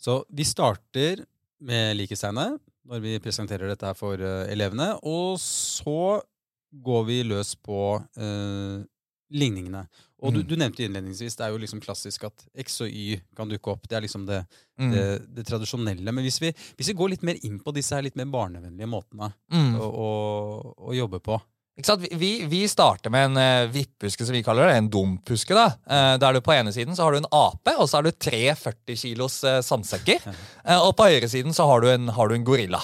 Så 0.00 0.22
vi 0.28 0.44
starter 0.48 1.24
med 1.64 1.96
likhetstegnet 1.96 2.60
når 2.88 3.04
vi 3.04 3.18
presenterer 3.20 3.68
dette 3.68 3.88
her 3.88 3.96
for 3.96 4.20
eh, 4.20 4.48
elevene, 4.52 4.94
og 5.04 5.40
så 5.40 6.20
går 6.72 7.04
vi 7.08 7.22
løs 7.24 7.54
på 7.64 7.96
eh, 8.16 8.84
ligningene. 9.30 9.86
Og 10.22 10.32
du, 10.34 10.40
Mm. 10.40 10.46
du 10.48 10.54
nevnte 10.56 10.82
innledningsvis, 10.82 11.36
det 11.36 11.44
er 11.46 11.50
jo 11.52 11.58
liksom 11.62 11.80
klassisk 11.80 12.24
at 12.26 12.44
X 12.58 12.80
og 12.82 12.88
Y 12.90 13.20
kan 13.36 13.48
dukke 13.48 13.70
opp. 13.70 13.86
Det 13.88 13.96
er 13.96 14.00
liksom 14.02 14.24
det, 14.26 14.40
Mm. 14.80 14.90
det, 14.92 15.34
det 15.34 15.44
tradisjonelle. 15.46 16.10
Men 16.12 16.24
hvis 16.24 16.40
vi, 16.40 16.50
hvis 16.76 16.88
vi 16.88 16.94
går 16.94 17.10
litt 17.10 17.22
mer 17.22 17.36
inn 17.44 17.60
på 17.60 17.72
disse 17.74 17.94
her 17.94 18.02
litt 18.02 18.16
mer 18.16 18.24
barnevennlige 18.26 18.88
måtene 18.88 19.32
Mm. 19.52 19.76
å, 19.78 19.86
å, 19.86 20.74
å 20.90 20.94
jobbe 20.96 21.20
på? 21.20 21.40
Vi- 22.18 22.46
Vi, 22.46 22.66
starter 22.66 23.08
med 23.10 23.26
en 23.30 23.36
uh, 23.68 23.70
vipphuske, 23.72 24.24
som 24.26 24.32
vi 24.34 24.42
kaller 24.42 24.66
det. 24.66 24.76
En 24.78 24.88
dumphuske. 24.90 25.54
da. 25.54 25.68
Uh, 25.86 26.16
der 26.18 26.32
du 26.32 26.40
På 26.40 26.50
ene 26.52 26.72
siden 26.72 26.96
så 26.96 27.04
har 27.04 27.12
du 27.12 27.18
en 27.18 27.30
ape, 27.30 27.76
og 27.78 27.86
så 27.88 27.98
har 27.98 28.02
du 28.02 28.10
tre 28.10 28.50
40 28.56 28.96
kilos 28.96 29.44
uh, 29.44 29.60
sandsekker. 29.62 30.18
Uh, 30.66 30.80
og 30.88 30.96
på 30.96 31.06
høyresiden 31.06 31.54
så 31.54 31.68
har 31.70 31.80
du 31.80 31.86
en, 31.92 32.08
har 32.08 32.26
du 32.28 32.34
en 32.34 32.42
gorilla. 32.44 32.80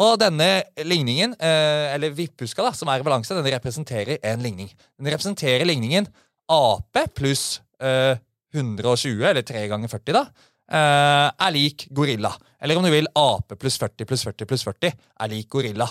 Og 0.00 0.16
denne 0.20 0.48
ligningen, 0.88 1.34
eh, 1.36 1.92
eller 1.94 2.14
vipphuska, 2.16 2.64
da, 2.64 2.72
som 2.72 2.88
er 2.88 3.02
i 3.02 3.04
balanse, 3.04 3.36
den 3.36 3.52
representerer 3.52 4.16
en 4.24 4.40
ligning. 4.40 4.70
Den 4.96 5.10
representerer 5.12 5.66
ligningen 5.68 6.08
Ap 6.50 6.96
pluss 7.14 7.60
eh, 7.78 8.16
120, 8.54 9.20
eller 9.28 9.44
3 9.46 9.66
ganger 9.68 9.92
40, 9.92 10.16
da, 10.16 10.24
eh, 10.72 11.28
er 11.28 11.52
lik 11.52 11.86
gorilla. 11.92 12.32
Eller 12.60 12.80
om 12.80 12.86
du 12.86 12.90
vil, 12.90 13.10
Ap 13.14 13.52
pluss 13.60 13.76
40 13.78 14.08
pluss 14.08 14.24
40 14.24 14.48
pluss 14.48 14.64
40 14.64 14.96
er 14.96 15.32
lik 15.34 15.50
gorilla. 15.52 15.90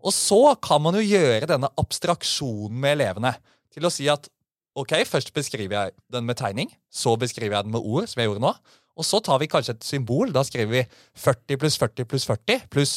Og 0.00 0.16
så 0.16 0.56
kan 0.64 0.80
man 0.80 0.96
jo 0.96 1.04
gjøre 1.04 1.50
denne 1.50 1.68
abstraksjonen 1.78 2.80
med 2.80 2.96
elevene 2.96 3.34
til 3.70 3.84
å 3.84 3.92
si 3.92 4.08
at 4.08 4.24
ok, 4.80 4.96
først 5.04 5.34
beskriver 5.36 5.76
jeg 5.76 5.96
den 6.08 6.24
med 6.24 6.40
tegning, 6.40 6.72
så 6.88 7.12
beskriver 7.20 7.58
jeg 7.58 7.68
den 7.68 7.74
med 7.76 7.84
ord, 7.84 8.08
som 8.08 8.22
jeg 8.22 8.30
gjorde 8.30 8.46
nå, 8.46 8.54
og 8.96 9.06
så 9.06 9.20
tar 9.20 9.38
vi 9.42 9.48
kanskje 9.52 9.76
et 9.76 9.84
symbol. 9.84 10.32
Da 10.32 10.42
skriver 10.46 10.72
vi 10.72 10.82
40 11.20 11.60
pluss 11.60 11.76
40 11.80 12.08
pluss 12.08 12.26
40 12.28 12.66
pluss 12.72 12.96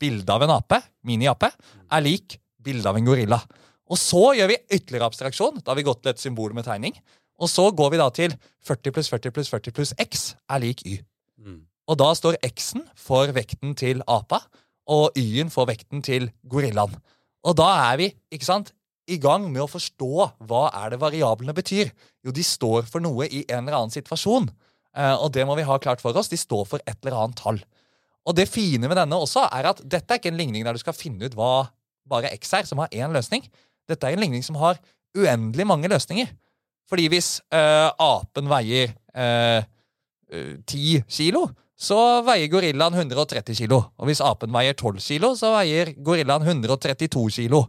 bilde 0.00 0.34
av 0.34 0.44
en 0.44 0.54
ape, 0.58 0.80
mini-ape, 1.06 1.50
er 1.92 2.04
lik 2.04 2.38
bilde 2.62 2.88
av 2.88 2.98
en 2.98 3.06
gorilla. 3.06 3.40
Og 3.88 4.00
så 4.00 4.34
gjør 4.36 4.52
vi 4.52 4.60
ytterligere 4.66 5.08
abstraksjon. 5.08 5.62
Da 5.62 5.72
har 5.72 5.78
vi 5.78 5.86
gått 5.86 6.02
til 6.04 6.12
et 6.12 6.22
symbol 6.22 6.54
med 6.56 6.66
tegning. 6.68 6.96
Og 7.38 7.50
så 7.50 7.68
går 7.70 7.94
vi 7.94 8.00
da 8.00 8.08
til 8.14 8.34
40 8.66 8.94
pluss 8.94 9.10
40 9.12 9.34
pluss 9.34 9.50
40 9.52 9.74
pluss 9.76 9.94
x 10.02 10.32
er 10.50 10.62
lik 10.64 10.82
y. 10.84 10.98
Mm. 11.38 11.62
Og 11.88 12.00
da 12.00 12.10
står 12.16 12.40
x-en 12.44 12.84
for 12.98 13.30
vekten 13.32 13.76
til 13.78 14.02
apa, 14.10 14.42
og 14.88 15.16
y-en 15.16 15.52
for 15.52 15.68
vekten 15.68 16.02
til 16.04 16.28
gorillaen. 16.48 16.96
Og 17.46 17.56
da 17.56 17.68
er 17.92 18.00
vi 18.00 18.08
ikke 18.34 18.48
sant, 18.48 18.72
i 19.08 19.16
gang 19.20 19.46
med 19.48 19.62
å 19.64 19.70
forstå 19.70 20.28
hva 20.48 20.66
er 20.82 20.92
det 20.92 21.00
variablene 21.00 21.54
betyr. 21.56 21.92
Jo, 22.26 22.32
de 22.34 22.44
står 22.44 22.88
for 22.90 23.00
noe 23.00 23.24
i 23.24 23.44
en 23.46 23.62
eller 23.62 23.78
annen 23.78 23.94
situasjon. 23.94 24.50
Eh, 24.98 25.14
og 25.14 25.32
det 25.32 25.46
må 25.48 25.56
vi 25.56 25.64
ha 25.64 25.78
klart 25.80 26.02
for 26.04 26.16
oss. 26.18 26.28
De 26.28 26.36
står 26.36 26.66
for 26.68 26.84
et 26.84 26.98
eller 27.00 27.16
annet 27.16 27.40
tall. 27.40 27.62
Og 28.28 28.36
det 28.36 28.48
fine 28.50 28.90
med 28.90 28.98
denne 29.00 29.16
også 29.16 29.46
er 29.48 29.70
at 29.70 29.80
dette 29.84 30.12
er 30.12 30.20
ikke 30.20 30.32
en 30.32 30.40
ligning 30.40 30.66
der 30.66 30.76
du 30.76 30.82
skal 30.82 30.96
finne 30.96 31.28
ut 31.28 31.36
hva 31.38 31.68
bare 32.08 32.32
x 32.36 32.52
er, 32.56 32.68
som 32.68 32.80
har 32.82 32.92
én 32.92 33.12
løsning. 33.12 33.44
Dette 33.88 34.06
er 34.06 34.16
en 34.16 34.22
ligning 34.22 34.44
som 34.44 34.58
har 34.60 34.80
uendelig 35.16 35.66
mange 35.68 35.88
løsninger. 35.90 36.30
Fordi 36.88 37.08
hvis 37.12 37.38
øh, 37.52 37.90
apen 38.00 38.48
veier 38.48 38.94
eh, 39.12 39.64
eh, 40.32 40.54
10 40.64 41.02
kilo, 41.08 41.44
så 41.78 41.98
veier 42.26 42.50
gorillaen 42.50 42.96
130 42.96 43.54
kilo. 43.60 43.82
Og 44.00 44.08
hvis 44.08 44.22
apen 44.24 44.52
veier 44.54 44.74
12 44.74 45.04
kilo, 45.04 45.34
så 45.38 45.52
veier 45.54 45.92
gorillaen 46.04 46.46
132 46.48 47.28
kilo. 47.36 47.64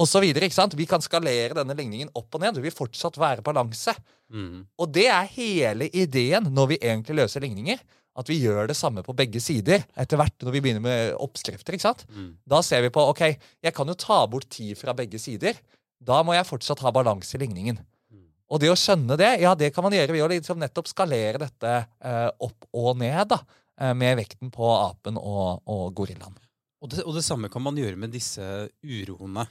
Og 0.00 0.08
så 0.08 0.22
videre, 0.24 0.48
ikke 0.48 0.56
sant? 0.56 0.74
Vi 0.74 0.88
kan 0.88 1.04
skalere 1.04 1.54
denne 1.58 1.76
ligningen 1.76 2.10
opp 2.16 2.32
og 2.32 2.42
ned. 2.42 2.56
Det 2.56 2.64
vil 2.64 2.74
fortsatt 2.74 3.18
være 3.20 3.44
balanse. 3.44 3.92
Mm. 4.32 4.64
Og 4.80 4.88
det 4.90 5.06
er 5.12 5.28
hele 5.36 5.90
ideen 5.92 6.48
når 6.50 6.72
vi 6.72 6.80
egentlig 6.80 7.20
løser 7.20 7.44
ligninger. 7.44 7.78
At 8.18 8.28
vi 8.28 8.36
gjør 8.42 8.68
det 8.68 8.76
samme 8.76 9.04
på 9.04 9.14
begge 9.16 9.40
sider 9.40 9.86
etter 9.96 10.20
hvert 10.20 10.44
når 10.44 10.56
vi 10.56 10.60
begynner 10.64 10.84
med 10.84 11.14
oppskrifter. 11.22 11.76
ikke 11.76 11.86
sant? 11.86 12.04
Mm. 12.12 12.34
Da 12.44 12.60
ser 12.64 12.84
vi 12.84 12.92
på 12.92 13.04
ok, 13.12 13.22
jeg 13.64 13.74
kan 13.76 13.88
jo 13.88 13.96
ta 13.96 14.20
bort 14.28 14.50
ti 14.52 14.72
fra 14.76 14.92
begge 14.96 15.20
sider. 15.22 15.56
Da 16.02 16.20
må 16.26 16.36
jeg 16.36 16.48
fortsatt 16.48 16.82
ha 16.84 16.92
balanse 16.92 17.38
i 17.38 17.40
ligningen. 17.40 17.80
Mm. 18.12 18.26
Og 18.52 18.60
det 18.60 18.72
å 18.72 18.76
skjønne 18.76 19.16
det, 19.20 19.30
ja, 19.44 19.54
det 19.56 19.72
kan 19.72 19.86
man 19.86 19.96
gjøre 19.96 20.12
ved 20.12 20.26
å 20.26 20.30
liksom 20.34 20.60
nettopp 20.60 20.90
skalere 20.90 21.40
dette 21.40 21.74
eh, 21.80 22.28
opp 22.44 22.68
og 22.76 23.00
ned. 23.00 23.24
da, 23.32 23.40
eh, 23.80 23.94
Med 23.96 24.18
vekten 24.20 24.52
på 24.52 24.68
apen 24.76 25.16
og, 25.16 25.64
og 25.64 25.88
gorillaen. 25.96 26.36
Og, 26.82 26.90
det, 26.90 27.04
og 27.06 27.16
det 27.16 27.24
samme 27.24 27.48
kan 27.48 27.62
man 27.64 27.78
gjøre 27.78 27.96
med 27.96 28.12
disse 28.12 28.44
uroene. 28.82 29.46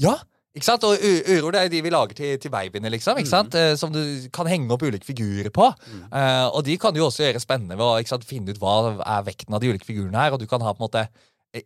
Ja, 0.00 0.16
ikke 0.56 0.66
sant? 0.66 0.84
Og 0.84 0.98
uro 0.98 1.50
det 1.54 1.60
er 1.60 1.68
de 1.72 1.80
vi 1.82 1.90
lager 1.94 2.16
til, 2.18 2.38
til 2.42 2.50
babyene, 2.50 2.90
liksom. 2.90 3.18
ikke 3.20 3.28
Mm. 3.28 3.34
sant? 3.36 3.54
Mm. 3.54 3.76
Som 3.78 3.92
du 3.94 4.00
kan 4.34 4.46
henge 4.50 4.70
opp 4.74 4.82
ulike 4.82 5.06
figurer 5.06 5.50
på. 5.54 5.68
Mm. 5.86 6.04
Uh, 6.12 6.46
og 6.56 6.64
de 6.66 6.76
kan 6.78 6.92
du 6.94 6.98
jo 7.00 7.06
også 7.06 7.22
gjøre 7.28 7.40
spennende 7.42 7.76
ved 7.78 7.86
å 7.86 7.98
ikke 8.02 8.14
sant, 8.16 8.24
finne 8.26 8.50
ut 8.50 8.58
hva 8.58 8.96
er 8.98 9.26
vekten 9.28 9.54
av 9.54 9.60
de 9.62 9.70
ulike 9.70 9.86
figurene 9.86 10.18
her. 10.18 10.32
Og 10.34 10.40
du 10.42 10.46
kan 10.50 10.60
ha 10.66 10.72
på 10.74 10.82
en 10.82 10.88
måte 10.88 11.06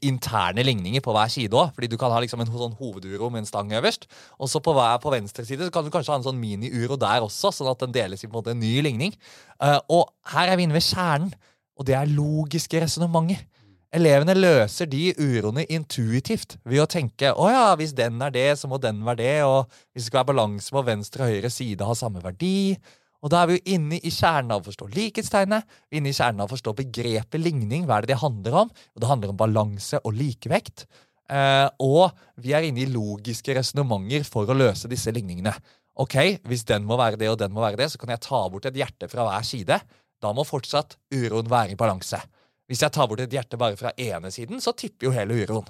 interne 0.01 0.63
ligninger 0.65 1.03
på 1.05 1.13
hver 1.13 1.29
side 1.29 1.53
òg. 1.53 1.73
Fordi 1.77 1.89
du 1.93 1.97
kan 2.01 2.13
ha 2.13 2.21
liksom 2.25 2.41
en 2.41 2.49
sånn 2.53 2.77
hoveduro 2.79 3.29
med 3.33 3.43
en 3.43 3.49
stang 3.49 3.73
øverst. 3.77 4.07
Og 4.41 4.49
så 4.49 4.61
på, 4.65 4.73
hver, 4.77 4.97
på 5.03 5.13
venstre 5.13 5.45
side 5.45 5.67
så 5.67 5.73
kan 5.75 5.85
du 5.85 5.91
kanskje 5.93 6.13
ha 6.15 6.21
en 6.21 6.25
sånn 6.29 6.41
mini-uro 6.41 6.97
der 7.01 7.25
også, 7.25 7.53
sånn 7.53 7.69
at 7.73 7.83
den 7.85 7.93
deles 7.93 8.25
i 8.25 8.29
på 8.29 8.33
en 8.33 8.39
måte 8.43 8.55
en 8.55 8.61
ny 8.65 8.79
ligning. 8.85 9.13
Uh, 9.61 9.81
og 9.93 10.09
her 10.33 10.49
er 10.53 10.57
vi 10.61 10.65
inne 10.69 10.77
ved 10.77 10.87
kjernen, 10.87 11.35
og 11.77 11.89
det 11.89 11.97
er 11.99 12.09
logiske 12.13 12.81
resonnementer. 12.85 13.43
Elevene 13.95 14.35
løser 14.35 14.89
de 14.91 15.13
uroene 15.15 15.63
intuitivt 15.71 16.57
ved 16.67 16.83
å 16.83 16.89
tenke 16.91 17.31
å 17.31 17.47
ja, 17.53 17.67
hvis 17.79 17.93
den 17.95 18.19
er 18.27 18.33
det, 18.35 18.49
så 18.59 18.67
må 18.67 18.81
den 18.83 19.05
være 19.07 19.21
det, 19.21 19.37
og 19.47 19.69
hvis 19.95 20.03
det 20.03 20.09
skal 20.09 20.25
være 20.25 20.31
balanse, 20.33 20.75
må 20.75 20.83
venstre 20.83 21.23
og 21.23 21.31
høyre 21.31 21.51
side 21.55 21.87
ha 21.87 21.95
samme 21.95 22.23
verdi. 22.25 22.75
Og 23.23 23.31
da 23.31 23.45
er 23.45 23.53
vi 23.53 23.61
jo 23.61 23.77
inne 23.77 24.01
i 24.03 24.11
kjernen 24.11 24.51
av 24.51 24.65
å 24.65 24.67
forstå 24.67 24.91
likhetstegnet, 24.97 25.71
inne 25.95 26.11
i 26.11 26.17
kjernen 26.17 26.43
av 26.43 26.51
å 26.51 26.55
forstå 26.57 26.75
begrepet 26.83 27.41
ligning. 27.41 27.87
Hva 27.87 28.01
er 28.01 28.05
det 28.05 28.17
det 28.17 28.21
handler 28.25 28.59
om? 28.65 28.75
Og 28.75 29.05
det 29.05 29.13
handler 29.13 29.33
om 29.33 29.41
balanse 29.41 30.03
og 30.03 30.19
likevekt. 30.19 30.89
Eh, 31.31 31.69
og 31.87 32.19
vi 32.43 32.53
er 32.53 32.67
inne 32.67 32.83
i 32.83 32.91
logiske 32.91 33.55
resonnementer 33.57 34.27
for 34.27 34.51
å 34.51 34.59
løse 34.59 34.91
disse 34.91 35.15
ligningene. 35.15 35.55
Ok, 36.03 36.19
Hvis 36.43 36.67
den 36.67 36.83
må 36.83 36.99
være 36.99 37.23
det 37.23 37.31
og 37.31 37.39
den 37.39 37.55
må 37.55 37.63
være 37.63 37.79
det, 37.85 37.93
så 37.95 38.03
kan 38.03 38.11
jeg 38.11 38.27
ta 38.27 38.43
bort 38.51 38.67
et 38.67 38.77
hjerte 38.77 39.07
fra 39.09 39.31
hver 39.31 39.47
side. 39.47 39.79
Da 40.19 40.35
må 40.35 40.43
fortsatt 40.43 40.99
uroen 41.15 41.47
være 41.47 41.79
i 41.79 41.79
balanse. 41.79 42.19
Hvis 42.71 42.83
jeg 42.85 42.95
tar 42.97 43.09
bort 43.11 43.21
et 43.21 43.35
hjerte 43.35 43.59
bare 43.61 43.77
fra 43.77 43.93
ene 44.01 44.31
siden, 44.33 44.63
så 44.63 44.73
tipper 44.77 45.09
jo 45.09 45.15
hele 45.15 45.37
uroen. 45.43 45.69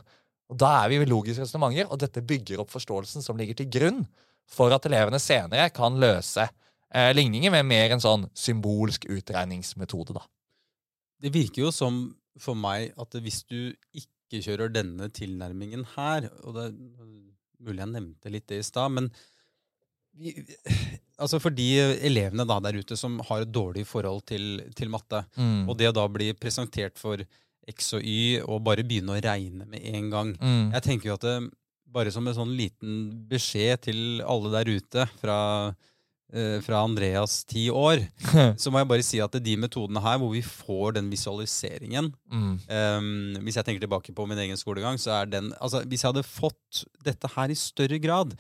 Og 0.53 0.59
Da 0.61 0.71
er 0.85 0.93
vi 0.93 1.01
ved 1.01 1.11
logiske 1.11 1.43
resonnementer, 1.43 1.89
og 1.91 1.99
dette 2.03 2.23
bygger 2.23 2.61
opp 2.63 2.71
forståelsen 2.71 3.25
som 3.25 3.39
ligger 3.41 3.59
til 3.59 3.71
grunn 3.73 4.05
for 4.51 4.75
at 4.77 4.87
elevene 4.87 5.19
senere 5.23 5.71
kan 5.75 5.97
løse 5.99 6.45
eh, 6.45 7.11
ligninger 7.17 7.51
med 7.55 7.67
mer 7.67 7.95
en 7.95 8.05
sånn 8.05 8.29
symbolsk 8.37 9.09
utregningsmetode. 9.09 10.15
da. 10.15 10.25
Det 11.25 11.33
virker 11.35 11.67
jo 11.67 11.73
som 11.73 12.05
for 12.39 12.59
meg 12.59 12.93
at 13.01 13.17
hvis 13.23 13.43
du 13.49 13.73
ikke 13.97 14.43
kjører 14.45 14.73
denne 14.75 15.09
tilnærmingen 15.15 15.87
her, 15.95 16.29
og 16.45 16.59
det 16.59 16.67
er 16.69 16.75
mulig 17.65 17.81
jeg 17.81 17.93
nevnte 17.95 18.33
litt 18.33 18.47
det 18.51 18.61
i 18.61 18.67
stad, 18.67 18.93
men 18.93 19.11
vi, 20.19 20.33
altså 21.19 21.41
for 21.43 21.51
de 21.55 21.67
elevene 22.07 22.47
da 22.47 22.59
der 22.61 22.79
ute 22.81 22.97
som 22.97 23.19
har 23.29 23.43
et 23.45 23.53
dårlig 23.53 23.87
forhold 23.87 24.25
til, 24.27 24.61
til 24.75 24.89
matte, 24.93 25.25
Mm. 25.37 25.69
og 25.69 25.77
det 25.79 25.89
å 25.91 25.95
da 25.97 26.07
bli 26.09 26.33
presentert 26.35 26.99
for 26.99 27.19
X 27.69 27.95
og 27.97 28.03
Y 28.05 28.41
og 28.45 28.63
bare 28.65 28.85
begynne 28.85 29.15
å 29.17 29.23
regne 29.25 29.67
med 29.67 29.81
en 29.95 30.11
gang 30.11 30.35
Mm. 30.41 30.73
Jeg 30.75 30.83
tenker 30.83 31.09
jo 31.09 31.15
at 31.15 31.21
det, 31.27 31.51
bare 31.95 32.11
som 32.11 32.27
en 32.27 32.35
sånn 32.35 32.57
liten 32.57 33.27
beskjed 33.31 33.81
til 33.83 34.21
alle 34.27 34.51
der 34.51 34.71
ute 34.77 35.05
fra, 35.21 35.75
eh, 36.33 36.61
fra 36.61 36.83
Andreas 36.85 37.45
ti 37.45 37.69
år, 37.71 38.03
så 38.59 38.71
må 38.71 38.79
jeg 38.83 38.89
bare 38.91 39.03
si 39.07 39.21
at 39.23 39.33
de 39.43 39.57
metodene 39.57 40.03
her, 40.03 40.19
hvor 40.19 40.33
vi 40.35 40.43
får 40.43 40.95
den 40.99 41.11
visualiseringen 41.11 42.13
Mm. 42.33 42.59
eh, 42.69 43.41
Hvis 43.47 43.55
jeg 43.57 43.65
tenker 43.65 43.87
tilbake 43.87 44.13
på 44.15 44.27
min 44.29 44.39
egen 44.39 44.57
skolegang, 44.59 44.99
så 44.99 45.23
er 45.23 45.27
den 45.27 45.53
altså 45.61 45.85
Hvis 45.87 46.03
jeg 46.03 46.13
hadde 46.13 46.27
fått 46.27 46.85
dette 47.05 47.29
her 47.37 47.49
i 47.51 47.55
større 47.55 47.99
grad 48.03 48.35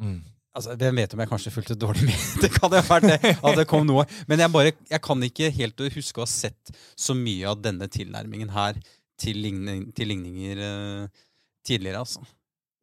Mm. 0.00 0.22
Altså, 0.54 0.76
Hvem 0.78 1.00
vet 1.02 1.14
om 1.16 1.22
jeg 1.24 1.30
kanskje 1.32 1.52
fulgte 1.54 1.76
dårlig 1.78 2.06
med? 2.06 2.26
Det 2.44 2.52
kan 2.54 2.70
ha 2.70 2.82
vært 2.86 3.08
det, 3.10 3.34
at 3.34 3.58
det 3.58 3.66
kom 3.70 3.86
noe. 3.88 4.06
Men 4.30 4.44
jeg, 4.44 4.52
bare, 4.54 4.74
jeg 4.90 5.02
kan 5.02 5.26
ikke 5.26 5.50
helt 5.56 5.82
huske 5.96 6.22
å 6.22 6.26
ha 6.26 6.30
sett 6.30 6.70
så 6.94 7.16
mye 7.18 7.48
av 7.50 7.58
denne 7.64 7.88
tilnærmingen 7.90 8.52
her 8.54 8.78
til, 9.20 9.40
ligning, 9.42 9.88
til 9.94 10.10
ligninger 10.12 10.62
uh, 10.62 11.26
tidligere, 11.66 12.04
altså. 12.06 12.22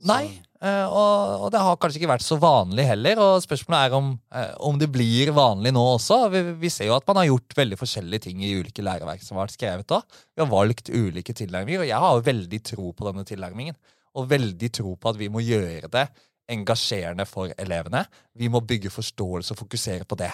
Så- 0.01 0.09
Nei, 0.09 0.31
eh, 0.65 0.87
og, 0.89 1.43
og 1.45 1.51
det 1.53 1.59
har 1.61 1.75
kanskje 1.77 1.99
ikke 1.99 2.09
vært 2.09 2.25
så 2.25 2.33
vanlig 2.41 2.87
heller. 2.89 3.19
Og 3.21 3.43
spørsmålet 3.43 3.83
er 3.85 3.93
om, 3.93 4.07
eh, 4.33 4.55
om 4.65 4.79
det 4.81 4.87
blir 4.89 5.29
vanlig 5.37 5.69
nå 5.75 5.83
også. 5.91 6.17
Vi, 6.33 6.41
vi 6.63 6.71
ser 6.73 6.89
jo 6.89 6.95
at 6.95 7.05
man 7.05 7.19
har 7.21 7.27
gjort 7.29 7.53
veldig 7.59 7.77
forskjellige 7.77 8.25
ting 8.25 8.41
i 8.41 8.55
ulike 8.57 8.81
læreverk 8.81 9.21
som 9.21 9.37
har 9.37 9.45
vært 9.45 9.59
skrevet 9.59 9.89
da. 9.93 9.99
Vi 10.33 10.41
har 10.41 10.49
valgt 10.49 10.89
ulike 10.89 11.35
tilnærminger, 11.37 11.83
og 11.83 11.91
jeg 11.91 12.01
har 12.07 12.25
veldig 12.31 12.61
tro 12.71 12.89
på 12.97 13.07
denne 13.11 13.27
tilnærmingen. 13.29 13.77
Og 14.17 14.25
veldig 14.33 14.71
tro 14.73 14.95
på 14.97 15.13
at 15.13 15.21
vi 15.21 15.29
må 15.31 15.45
gjøre 15.45 15.91
det 15.93 16.07
engasjerende 16.51 17.25
for 17.29 17.53
elevene. 17.59 18.05
Vi 18.37 18.51
må 18.51 18.63
bygge 18.65 18.93
forståelse 18.93 19.55
og 19.55 19.63
fokusere 19.63 20.07
på 20.07 20.19
det. 20.19 20.31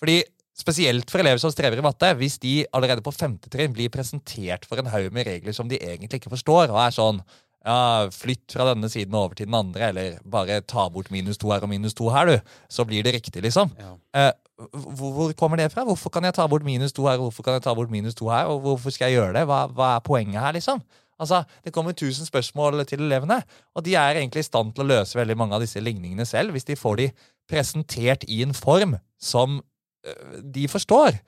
Fordi 0.00 0.20
Spesielt 0.56 1.10
for 1.12 1.20
elever 1.20 1.36
som 1.36 1.52
strever 1.52 1.76
i 1.76 1.84
matte, 1.84 2.08
hvis 2.16 2.38
de 2.40 2.62
allerede 2.72 3.02
på 3.04 3.12
femte 3.12 3.50
trinn 3.52 3.74
blir 3.76 3.92
presentert 3.92 4.64
for 4.64 4.80
en 4.80 4.88
haug 4.88 5.10
med 5.12 5.28
regler 5.28 5.52
som 5.52 5.68
de 5.68 5.76
egentlig 5.76 6.16
ikke 6.16 6.32
forstår, 6.32 6.70
og 6.72 6.78
er 6.80 6.94
sånn 6.96 7.18
ja, 7.66 8.06
flytt 8.14 8.54
fra 8.54 8.70
denne 8.70 8.88
siden 8.88 9.14
over 9.18 9.36
til 9.36 9.50
den 9.50 9.58
andre, 9.58 9.90
eller 9.90 10.16
bare 10.24 10.62
ta 10.64 10.86
bort 10.92 11.10
minus 11.12 11.36
to 11.42 11.50
her 11.52 11.66
og 11.66 11.68
minus 11.68 11.96
to 11.98 12.08
her, 12.14 12.30
du. 12.30 12.54
Så 12.72 12.86
blir 12.88 13.04
det 13.04 13.12
riktig, 13.18 13.42
liksom. 13.44 13.74
Ja. 13.76 13.92
Eh, 14.16 14.30
hvor, 14.72 15.10
hvor 15.12 15.34
kommer 15.36 15.60
det 15.60 15.68
fra? 15.74 15.84
Hvorfor 15.84 16.14
kan 16.14 16.24
jeg 16.24 16.38
ta 16.38 16.46
bort 16.48 16.64
minus 16.64 16.96
to 16.96 17.04
her, 17.04 17.18
og 17.18 17.28
hvorfor 17.28 17.44
kan 17.44 17.58
jeg 17.58 17.66
ta 17.66 17.76
bort 17.76 17.92
minus 17.92 18.16
to 18.16 18.30
her, 18.32 18.48
og 18.48 18.62
hvorfor 18.64 18.94
skal 18.94 19.12
jeg 19.12 19.20
gjøre 19.20 19.36
det? 19.36 19.44
Hva, 19.50 19.66
hva 19.76 19.90
er 19.98 20.06
poenget 20.08 20.40
her, 20.40 20.56
liksom? 20.56 20.80
Altså, 21.18 21.44
Det 21.64 21.72
kommer 21.72 21.92
tusen 21.92 22.26
spørsmål 22.26 22.84
til 22.86 23.00
elevene, 23.00 23.42
og 23.74 23.84
de 23.84 23.94
er 23.94 24.20
egentlig 24.20 24.44
i 24.44 24.50
stand 24.50 24.74
til 24.74 24.84
å 24.84 24.90
løse 24.90 25.18
veldig 25.18 25.36
mange 25.36 25.54
av 25.54 25.64
disse 25.64 25.80
ligningene 25.80 26.26
selv, 26.26 26.52
hvis 26.52 26.68
de 26.68 26.76
får 26.76 26.96
de 26.96 27.10
presentert 27.48 28.24
i 28.28 28.42
en 28.42 28.54
form 28.54 28.96
som 29.20 29.62
øh, 30.06 30.42
de 30.42 30.68
forstår. 30.68 31.18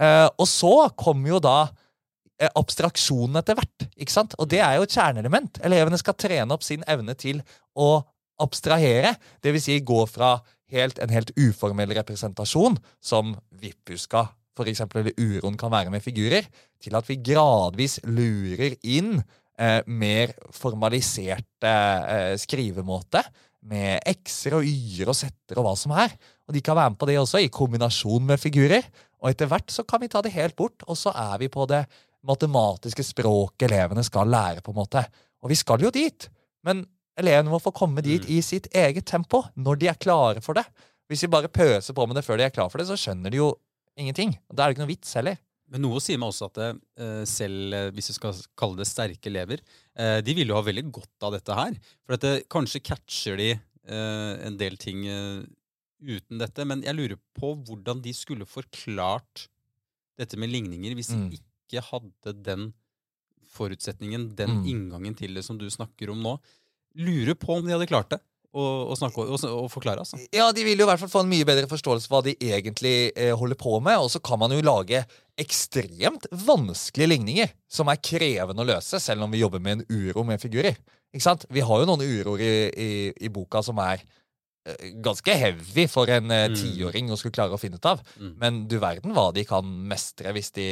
Eh, 0.00 0.28
og 0.38 0.48
så 0.48 0.88
kommer 0.96 1.36
jo 1.36 1.40
da 1.40 1.68
eh, 2.40 2.50
abstraksjonen 2.54 3.38
etter 3.40 3.58
hvert. 3.58 3.88
ikke 3.96 4.12
sant? 4.12 4.34
Og 4.38 4.50
det 4.50 4.60
er 4.60 4.76
jo 4.76 4.86
et 4.86 4.96
kjerneelement. 4.96 5.60
Elevene 5.64 6.00
skal 6.00 6.18
trene 6.18 6.52
opp 6.52 6.66
sin 6.66 6.84
evne 6.88 7.14
til 7.14 7.42
å 7.74 8.02
abstrahere. 8.42 9.14
Vil 9.44 9.62
si 9.62 9.78
gå 9.80 10.02
fra 10.10 10.36
helt, 10.72 10.98
en 10.98 11.12
helt 11.12 11.32
uformell 11.38 11.94
representasjon, 11.96 12.80
som 13.00 13.36
vippuska 13.60 14.26
for 14.56 14.68
eksempel, 14.70 15.02
eller 15.02 15.16
uroen 15.20 15.58
kan 15.60 15.72
være 15.72 15.92
med 15.92 16.04
figurer, 16.04 16.46
til 16.82 16.96
at 16.96 17.08
vi 17.08 17.20
gradvis 17.24 17.98
lurer 18.08 18.76
inn 18.82 19.18
eh, 19.60 19.82
mer 19.86 20.32
formaliserte 20.54 21.72
eh, 21.72 22.32
skrivemåte, 22.40 23.24
med 23.66 23.98
x-er 24.06 24.54
og 24.60 24.66
y-er 24.66 25.10
og 25.10 25.16
z-er 25.18 25.58
og 25.58 25.66
hva 25.66 25.74
som 25.78 25.94
er. 25.98 26.12
Og 26.46 26.54
de 26.54 26.62
kan 26.62 26.76
være 26.78 26.92
med 26.92 27.00
på 27.00 27.08
det 27.10 27.18
også, 27.18 27.42
i 27.42 27.52
kombinasjon 27.52 28.26
med 28.28 28.38
figurer. 28.38 28.84
Og 29.18 29.32
etter 29.32 29.48
hvert 29.50 29.72
så 29.74 29.82
kan 29.88 30.02
vi 30.02 30.10
ta 30.12 30.22
det 30.22 30.34
helt 30.36 30.54
bort, 30.58 30.84
og 30.86 30.98
så 30.98 31.10
er 31.10 31.40
vi 31.42 31.50
på 31.50 31.66
det 31.70 31.82
matematiske 32.26 33.04
språket 33.06 33.68
elevene 33.68 34.04
skal 34.06 34.30
lære, 34.30 34.62
på 34.62 34.74
en 34.74 34.80
måte. 34.80 35.02
Og 35.42 35.50
vi 35.50 35.58
skal 35.58 35.82
jo 35.82 35.92
dit, 35.94 36.28
men 36.66 36.84
elevene 37.18 37.52
må 37.52 37.60
få 37.62 37.72
komme 37.74 38.04
dit 38.04 38.26
i 38.30 38.38
sitt 38.44 38.68
eget 38.76 39.06
tempo, 39.08 39.44
når 39.54 39.80
de 39.80 39.90
er 39.90 39.98
klare 39.98 40.42
for 40.44 40.58
det. 40.58 40.66
Hvis 41.10 41.22
vi 41.22 41.32
bare 41.32 41.50
pøser 41.52 41.94
på 41.94 42.06
med 42.06 42.18
det 42.18 42.24
før 42.26 42.38
de 42.38 42.46
er 42.46 42.54
klare 42.54 42.70
for 42.72 42.82
det, 42.82 42.88
så 42.88 42.98
skjønner 42.98 43.32
de 43.32 43.40
jo 43.40 43.52
ingenting. 43.96 44.36
Og 44.50 44.56
Da 44.56 44.64
er 44.64 44.68
det 44.72 44.76
ikke 44.76 44.84
noe 44.86 44.94
vits 44.94 45.14
heller. 45.18 45.38
Men 45.68 45.82
noe 45.82 45.98
sier 45.98 46.18
meg 46.22 46.30
også 46.30 46.46
at 46.46 46.54
det, 46.60 46.68
eh, 47.02 47.24
selv 47.26 47.74
eh, 47.74 47.88
hvis 47.90 48.12
vi 48.12 48.14
skal 48.20 48.36
kalle 48.56 48.76
det 48.78 48.86
sterke 48.86 49.26
elever, 49.26 49.58
eh, 49.98 50.20
de 50.22 50.34
vil 50.34 50.46
jo 50.52 50.54
ha 50.54 50.62
veldig 50.62 50.84
godt 50.94 51.26
av 51.26 51.32
dette 51.34 51.56
her. 51.58 51.74
For 52.06 52.14
at 52.14 52.20
det, 52.22 52.34
kanskje 52.48 52.82
catcher 52.86 53.36
de 53.40 53.60
en 53.88 54.56
del 54.58 54.74
ting 54.76 55.04
uten 56.02 56.38
dette. 56.40 56.64
Men 56.66 56.80
jeg 56.82 56.94
lurer 56.98 57.18
på 57.38 57.52
hvordan 57.54 58.00
de 58.02 58.10
skulle 58.12 58.42
forklart 58.44 59.44
dette 60.18 60.36
med 60.36 60.50
ligninger 60.50 60.92
hvis 60.96 61.12
de 61.12 61.16
Mm. 61.16 61.38
ikke 61.38 61.82
hadde 61.86 62.32
den 62.42 62.74
forutsetningen, 63.48 64.34
den 64.34 64.48
Mm. 64.64 64.66
inngangen 64.66 65.14
til 65.16 65.34
det 65.34 65.44
som 65.44 65.56
du 65.56 65.66
snakker 65.70 66.10
om 66.10 66.20
nå. 66.20 66.40
Lurer 66.96 67.34
på 67.34 67.58
om 67.58 67.64
de 67.64 67.72
hadde 67.72 67.86
klart 67.86 68.10
det 68.10 68.20
å, 68.56 68.66
å, 68.90 68.96
snakke, 68.98 69.22
å, 69.28 69.38
å 69.62 69.68
forklare. 69.72 70.02
altså. 70.04 70.18
Ja, 70.34 70.48
de 70.56 70.64
vil 70.66 70.80
jo 70.80 70.86
i 70.86 70.90
hvert 70.90 71.02
fall 71.04 71.12
få 71.12 71.22
en 71.24 71.30
mye 71.30 71.46
bedre 71.48 71.68
forståelse 71.70 72.08
for 72.08 72.18
hva 72.18 72.26
de 72.26 72.36
egentlig 72.40 72.96
eh, 73.12 73.32
holder 73.36 73.58
på 73.60 73.76
med. 73.84 74.00
Og 74.02 74.10
så 74.14 74.22
kan 74.24 74.40
man 74.42 74.54
jo 74.56 74.62
lage 74.64 75.04
ekstremt 75.40 76.26
vanskelige 76.46 77.10
ligninger 77.14 77.50
som 77.68 77.90
er 77.92 78.00
krevende 78.02 78.64
å 78.64 78.68
løse, 78.72 79.00
selv 79.02 79.26
om 79.26 79.32
vi 79.34 79.42
jobber 79.44 79.60
med 79.62 79.80
en 79.80 79.86
uro 79.92 80.24
med 80.26 80.40
figurer. 80.42 80.78
Ikke 81.14 81.26
sant? 81.28 81.44
Vi 81.52 81.62
har 81.64 81.82
jo 81.82 81.88
noen 81.88 82.04
uroer 82.04 82.42
i, 82.44 82.54
i, 82.86 82.90
i 83.28 83.32
boka 83.32 83.62
som 83.64 83.78
er 83.84 84.00
eh, 84.66 84.90
ganske 85.04 85.36
heavy 85.38 85.86
for 85.92 86.10
en 86.12 86.32
eh, 86.34 86.46
Mm. 86.50 86.56
tiåring 86.58 87.12
å 87.12 87.16
skulle 87.20 87.36
klare 87.36 87.56
å 87.56 87.60
finne 87.60 87.78
ut 87.80 87.88
av. 87.92 88.00
Mm. 88.20 88.34
Men 88.42 88.60
du 88.70 88.78
verden 88.82 89.14
hva 89.16 89.28
de 89.36 89.44
kan 89.48 89.64
mestre 89.90 90.32
hvis 90.36 90.52
de 90.56 90.68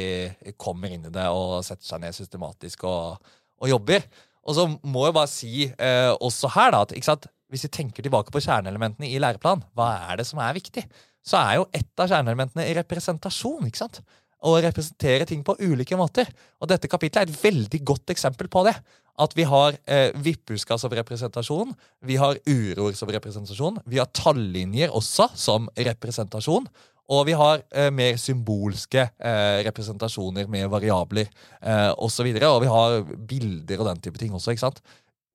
kommer 0.61 0.93
inn 0.95 1.07
i 1.09 1.13
det 1.13 1.27
og 1.33 1.59
setter 1.67 1.85
seg 1.87 2.01
ned 2.03 2.17
systematisk 2.17 2.83
og, 2.89 3.21
og 3.61 3.69
jobber. 3.71 4.05
Og 4.45 4.53
så 4.57 4.67
må 4.85 5.07
jeg 5.07 5.15
bare 5.17 5.31
si 5.31 5.53
eh, 5.73 6.11
også 6.21 6.51
her 6.53 6.73
da, 6.75 6.83
at 6.85 6.91
ikke 6.93 7.07
sant? 7.13 7.23
Hvis 7.55 7.65
vi 7.69 7.73
tenker 7.79 8.03
tilbake 8.05 8.33
på 8.35 8.43
kjerneelementene 8.43 9.07
i 9.07 9.21
læreplanen, 9.23 9.63
hva 9.75 9.93
er 10.11 10.19
det 10.19 10.27
som 10.27 10.41
er 10.43 10.55
viktig? 10.57 10.83
Så 11.25 11.39
er 11.39 11.61
jo 11.61 11.69
et 11.73 12.03
av 12.03 12.11
kjerneelementene 12.11 12.67
representasjon. 12.81 13.65
ikke 13.65 13.85
sant? 13.85 14.01
Å 14.45 14.59
representere 14.61 15.25
ting 15.25 15.41
på 15.47 15.55
ulike 15.63 15.97
måter. 15.97 16.29
Og 16.61 16.69
dette 16.69 16.91
kapitlet 16.91 17.23
er 17.23 17.31
et 17.31 17.41
veldig 17.41 17.81
godt 17.87 18.13
eksempel 18.13 18.51
på 18.51 18.65
det. 18.67 18.75
At 19.15 19.31
vi 19.33 19.45
har 19.47 19.77
eh, 19.87 20.11
vippuska 20.19 20.75
som 20.77 20.91
representasjon, 20.91 21.71
vi 22.03 22.17
har 22.19 22.35
uroer 22.43 22.97
som 22.99 23.09
representasjon, 23.15 23.79
vi 23.87 24.01
har 24.01 24.11
tallinjer 24.11 24.91
også 24.91 25.29
som 25.39 25.69
representasjon, 25.71 26.67
og 27.05 27.25
vi 27.27 27.35
har 27.37 27.61
eh, 27.69 27.91
mer 27.93 28.17
symbolske 28.17 29.03
eh, 29.05 29.59
representasjoner 29.67 30.49
med 30.51 30.67
variabler 30.73 31.29
eh, 31.61 31.91
osv. 32.01 32.27
Og, 32.33 32.39
så 32.41 32.51
og 32.51 32.61
vi 32.63 32.71
har 32.73 32.95
bilder 33.29 33.83
og 33.83 33.89
den 33.91 34.01
type 34.07 34.21
ting 34.21 34.33
også. 34.33 34.55
ikke 34.55 34.65
sant? 34.65 34.81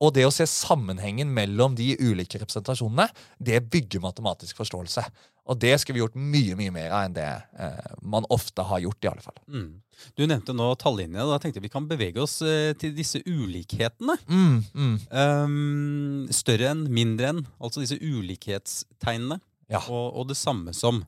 Og 0.01 0.15
det 0.17 0.25
å 0.25 0.33
se 0.33 0.47
sammenhengen 0.49 1.29
mellom 1.37 1.75
de 1.77 1.93
ulike 2.01 2.41
representasjonene, 2.41 3.11
det 3.37 3.61
bygger 3.69 4.01
matematisk 4.01 4.57
forståelse. 4.63 5.05
Og 5.51 5.59
det 5.61 5.75
skulle 5.81 5.99
vi 5.99 6.03
gjort 6.05 6.17
mye 6.17 6.57
mye 6.57 6.73
mer 6.73 6.93
av 6.95 7.05
enn 7.05 7.17
det 7.17 7.27
eh, 7.27 7.93
man 8.07 8.27
ofte 8.33 8.65
har 8.65 8.81
gjort. 8.85 9.05
i 9.05 9.11
alle 9.11 9.25
fall. 9.25 9.37
Mm. 9.51 9.71
Du 10.17 10.25
nevnte 10.25 10.55
nå 10.57 10.71
tallinjene. 10.81 11.27
Da 11.27 11.41
tenkte 11.43 11.61
jeg 11.61 11.67
vi 11.67 11.73
kan 11.75 11.89
bevege 11.91 12.23
oss 12.23 12.39
eh, 12.47 12.73
til 12.81 12.95
disse 12.97 13.21
ulikhetene. 13.27 14.17
Mm, 14.31 14.59
mm. 14.73 14.97
Um, 15.11 16.29
større 16.33 16.71
enn, 16.73 16.87
mindre 16.93 17.33
enn. 17.35 17.45
Altså 17.59 17.83
disse 17.85 17.99
ulikhetstegnene. 18.01 19.41
Ja. 19.71 19.83
Og, 19.83 20.21
og 20.23 20.31
det 20.31 20.39
samme 20.39 20.75
som. 20.77 21.03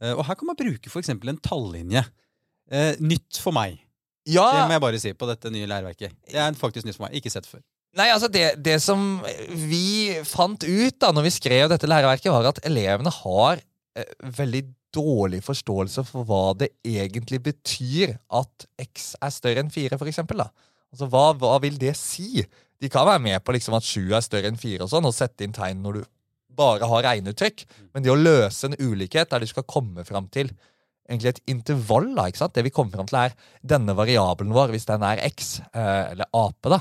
Uh, 0.00 0.14
og 0.16 0.24
her 0.26 0.40
kan 0.40 0.50
man 0.50 0.58
bruke 0.58 0.90
f.eks. 0.90 1.12
en 1.14 1.42
tallinje. 1.44 2.06
Uh, 2.72 2.94
nytt 3.04 3.38
for 3.42 3.54
meg. 3.54 3.78
Ja, 4.24 4.48
Det 4.56 4.66
må 4.70 4.78
jeg 4.78 4.86
bare 4.86 4.98
si 5.02 5.12
på 5.12 5.28
dette 5.28 5.52
nye 5.52 5.68
læreverket. 5.68 6.14
Det 6.30 6.40
er 6.40 6.56
faktisk 6.56 6.88
nytt 6.88 6.96
for 6.96 7.06
meg. 7.06 7.18
Ikke 7.20 7.32
sett 7.32 7.46
før. 7.46 7.60
Nei, 7.94 8.08
altså 8.10 8.28
det, 8.32 8.46
det 8.64 8.80
som 8.82 9.20
vi 9.68 10.16
fant 10.26 10.64
ut 10.66 10.96
da 11.02 11.12
når 11.14 11.28
vi 11.28 11.34
skrev 11.36 11.68
dette 11.70 11.88
læreverket, 11.88 12.32
var 12.34 12.50
at 12.50 12.62
elevene 12.66 13.12
har 13.22 13.60
eh, 13.94 14.14
veldig 14.38 14.64
dårlig 14.94 15.40
forståelse 15.44 16.04
for 16.08 16.26
hva 16.26 16.42
det 16.58 16.70
egentlig 16.86 17.40
betyr 17.48 18.16
at 18.34 18.66
x 18.82 19.12
er 19.22 19.34
større 19.34 19.62
enn 19.62 19.72
4, 19.74 19.98
for 19.98 20.10
eksempel. 20.10 20.42
Da. 20.42 20.50
Altså, 20.94 21.08
hva, 21.10 21.28
hva 21.38 21.56
vil 21.62 21.78
det 21.80 21.94
si? 21.98 22.44
De 22.82 22.90
kan 22.92 23.06
være 23.08 23.22
med 23.22 23.42
på 23.46 23.54
liksom 23.56 23.78
at 23.78 23.86
7 23.86 24.14
er 24.14 24.26
større 24.26 24.50
enn 24.50 24.60
4 24.60 24.84
og 24.84 24.92
sånn, 24.92 25.08
og 25.08 25.16
sette 25.16 25.46
inn 25.46 25.54
tegn 25.54 25.82
når 25.82 25.98
du 25.98 26.04
bare 26.54 26.86
har 26.90 27.06
regneuttrykk. 27.08 27.64
Men 27.94 28.04
det 28.04 28.12
å 28.12 28.18
løse 28.18 28.70
en 28.70 28.78
ulikhet 28.78 29.32
der 29.32 29.42
du 29.42 29.50
skal 29.50 29.66
komme 29.70 30.06
fram 30.06 30.28
til 30.34 30.52
egentlig 31.08 31.34
et 31.34 31.42
intervall, 31.52 32.12
da, 32.16 32.28
ikke 32.30 32.40
sant? 32.40 32.54
det 32.56 32.64
vi 32.64 32.72
kommer 32.74 32.96
fram 32.96 33.08
til 33.10 33.18
er 33.20 33.34
denne 33.74 33.96
variabelen 33.96 34.54
vår, 34.56 34.72
hvis 34.72 34.86
den 34.88 35.04
er 35.04 35.20
x, 35.26 35.58
eh, 35.74 36.14
eller 36.14 36.30
ape, 36.32 36.72
da, 36.72 36.80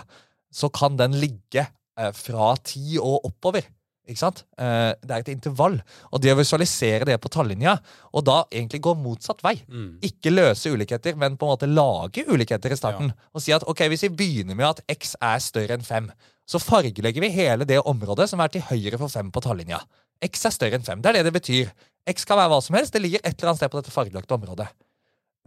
så 0.53 0.69
kan 0.73 0.97
den 0.99 1.15
ligge 1.19 1.65
eh, 1.65 2.11
fra 2.15 2.53
10 2.57 2.99
og 3.01 3.25
oppover. 3.29 3.65
Ikke 4.03 4.19
sant? 4.19 4.41
Eh, 4.59 4.91
det 4.99 5.13
er 5.15 5.21
et 5.21 5.31
intervall. 5.31 5.77
Og 6.11 6.19
det 6.23 6.33
å 6.33 6.37
visualisere 6.39 7.07
det 7.07 7.15
på 7.23 7.31
tallinja, 7.31 7.77
og 8.11 8.25
da 8.27 8.41
egentlig 8.51 8.81
gå 8.83 8.93
motsatt 8.99 9.39
vei 9.45 9.55
Mm. 9.63 9.99
Ikke 10.03 10.33
løse 10.33 10.73
ulikheter, 10.73 11.15
men 11.15 11.37
på 11.37 11.47
en 11.47 11.53
måte 11.53 11.69
lage 11.69 12.25
ulikheter 12.27 12.73
i 12.73 12.77
starten. 12.77 13.13
Og 13.33 13.41
si 13.41 13.53
at 13.55 13.63
ok, 13.63 13.87
hvis 13.87 14.03
vi 14.07 14.15
begynner 14.19 14.59
med 14.59 14.67
at 14.67 14.83
x 14.91 15.15
er 15.21 15.39
større 15.39 15.77
enn 15.77 15.87
5, 15.87 16.11
så 16.45 16.59
fargelegger 16.59 17.23
vi 17.23 17.31
hele 17.31 17.65
det 17.65 17.79
området 17.79 18.27
som 18.29 18.41
er 18.43 18.51
til 18.51 18.65
høyre 18.67 18.99
for 18.99 19.07
5 19.07 19.31
på 19.31 19.41
tallinja. 19.45 19.79
X 20.21 20.45
er 20.45 20.55
større 20.55 20.75
enn 20.79 20.83
5. 20.83 21.01
Det 21.01 21.09
er 21.09 21.19
det 21.19 21.25
det 21.29 21.37
betyr. 21.39 21.71
X 22.11 22.25
kan 22.27 22.37
være 22.37 22.51
hva 22.51 22.59
som 22.61 22.75
helst. 22.75 22.93
Det 22.93 23.01
ligger 23.01 23.23
et 23.23 23.37
eller 23.37 23.53
annet 23.53 23.61
sted 23.61 23.71
på 23.71 23.79
dette 23.79 23.95
fargelagte 23.95 24.35
området. 24.35 24.67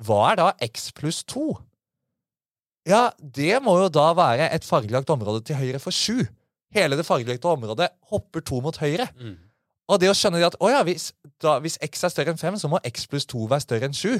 Hva 0.07 0.33
er 0.33 0.41
da 0.41 0.49
x 0.65 0.91
pluss 0.97 1.23
2? 1.29 1.51
Ja, 2.87 3.11
det 3.19 3.59
må 3.65 3.75
jo 3.81 3.91
da 3.91 4.13
være 4.15 4.51
et 4.55 4.67
fargelagt 4.67 5.11
område 5.11 5.43
til 5.47 5.59
høyre 5.59 5.81
for 5.83 5.95
7. 5.95 6.23
Hele 6.77 6.99
det 6.99 7.07
fargelagte 7.07 7.51
området 7.51 7.91
hopper 8.13 8.45
2 8.47 8.63
mot 8.63 8.79
høyre. 8.79 9.09
Mm. 9.19 9.37
Og 9.91 10.01
det 10.03 10.11
å 10.11 10.17
skjønne 10.19 10.43
at 10.47 10.59
å 10.63 10.71
ja, 10.71 10.83
hvis, 10.87 11.11
da, 11.43 11.59
hvis 11.63 11.79
x 11.83 12.05
er 12.07 12.13
større 12.13 12.35
enn 12.35 12.41
5, 12.41 12.59
så 12.63 12.71
må 12.71 12.83
x 12.87 13.07
pluss 13.11 13.27
2 13.31 13.47
være 13.51 13.65
større 13.65 13.89
enn 13.89 13.97
7. 13.97 14.19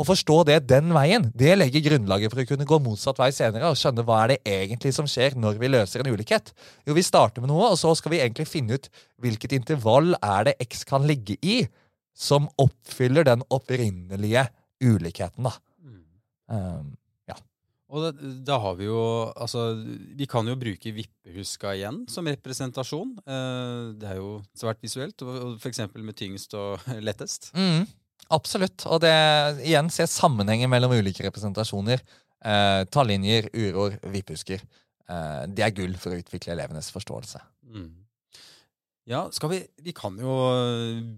Å 0.00 0.06
forstå 0.06 0.36
det 0.48 0.56
den 0.70 0.94
veien, 0.96 1.26
det 1.36 1.56
legger 1.58 1.84
grunnlaget 1.84 2.32
for 2.32 2.40
å 2.40 2.46
kunne 2.48 2.66
gå 2.68 2.78
motsatt 2.80 3.18
vei 3.20 3.28
senere 3.36 3.68
og 3.68 3.76
skjønne 3.76 4.04
hva 4.08 4.22
er 4.22 4.32
det 4.32 4.38
egentlig 4.48 4.94
som 4.96 5.08
skjer 5.10 5.36
når 5.36 5.58
vi 5.60 5.68
løser 5.68 6.00
en 6.00 6.12
ulikhet. 6.14 6.54
Jo, 6.88 6.96
vi 6.96 7.04
starter 7.04 7.44
med 7.44 7.52
noe, 7.52 7.72
og 7.74 7.76
så 7.80 7.92
skal 7.98 8.14
vi 8.14 8.22
egentlig 8.22 8.48
finne 8.48 8.78
ut 8.80 8.88
hvilket 9.20 9.56
intervall 9.58 10.14
er 10.16 10.48
det 10.48 10.56
x 10.64 10.86
kan 10.88 11.04
ligge 11.08 11.36
i 11.44 11.62
som 12.16 12.48
oppfyller 12.60 13.28
den 13.28 13.44
opprinnelige 13.52 14.46
ulikheten, 14.80 15.50
da. 15.50 15.52
Um, 16.50 16.96
Og 17.90 18.04
da, 18.04 18.10
da 18.46 18.56
har 18.62 18.76
vi 18.78 18.86
jo 18.86 19.00
Altså, 19.34 19.62
vi 20.14 20.26
kan 20.30 20.46
jo 20.46 20.54
bruke 20.58 20.92
vippehuska 20.94 21.72
igjen 21.74 22.04
som 22.10 22.28
representasjon. 22.30 23.16
Eh, 23.26 23.92
det 23.98 24.12
er 24.12 24.20
jo 24.20 24.36
svært 24.54 24.78
visuelt, 24.84 25.24
eksempel 25.66 26.04
med 26.06 26.14
tyngst 26.18 26.54
og 26.54 26.78
lettest. 27.08 27.50
Mm, 27.58 27.88
absolutt. 28.30 28.86
Og 28.86 29.00
det 29.02 29.14
igjen 29.66 29.90
ser 29.90 30.06
sammenhengen 30.10 30.70
mellom 30.70 30.94
ulike 30.94 31.24
representasjoner. 31.26 32.02
Eh, 32.40 32.84
tallinjer, 32.94 33.50
uroer, 33.52 33.98
vipphusker. 34.14 34.62
Eh, 35.10 35.42
det 35.50 35.66
er 35.66 35.74
gull 35.74 35.98
for 35.98 36.14
å 36.14 36.20
utvikle 36.22 36.54
elevenes 36.54 36.92
forståelse. 36.94 37.42
Mm. 37.74 37.90
Ja, 39.10 39.24
skal 39.34 39.50
vi 39.50 39.58
Vi 39.82 39.92
kan 39.96 40.14
jo 40.20 40.30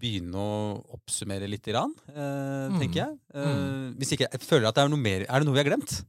begynne 0.01 0.39
å 0.41 0.53
oppsummere 0.97 1.49
litt, 1.51 1.67
grann, 1.69 1.93
eh, 2.09 2.71
Mm. 2.73 2.79
tenker 2.81 2.99
jeg. 3.03 3.19
Eh, 3.35 3.93
Hvis 4.01 4.13
ikke 4.17 4.29
jeg 4.33 4.41
føler 4.41 4.69
at 4.69 4.75
det 4.79 4.85
er 4.85 4.89
noe 4.89 5.03
mer 5.03 5.27
Er 5.29 5.41
det 5.41 5.45
noe 5.45 5.53
vi 5.59 5.61
har 5.63 5.69
glemt? 5.69 6.05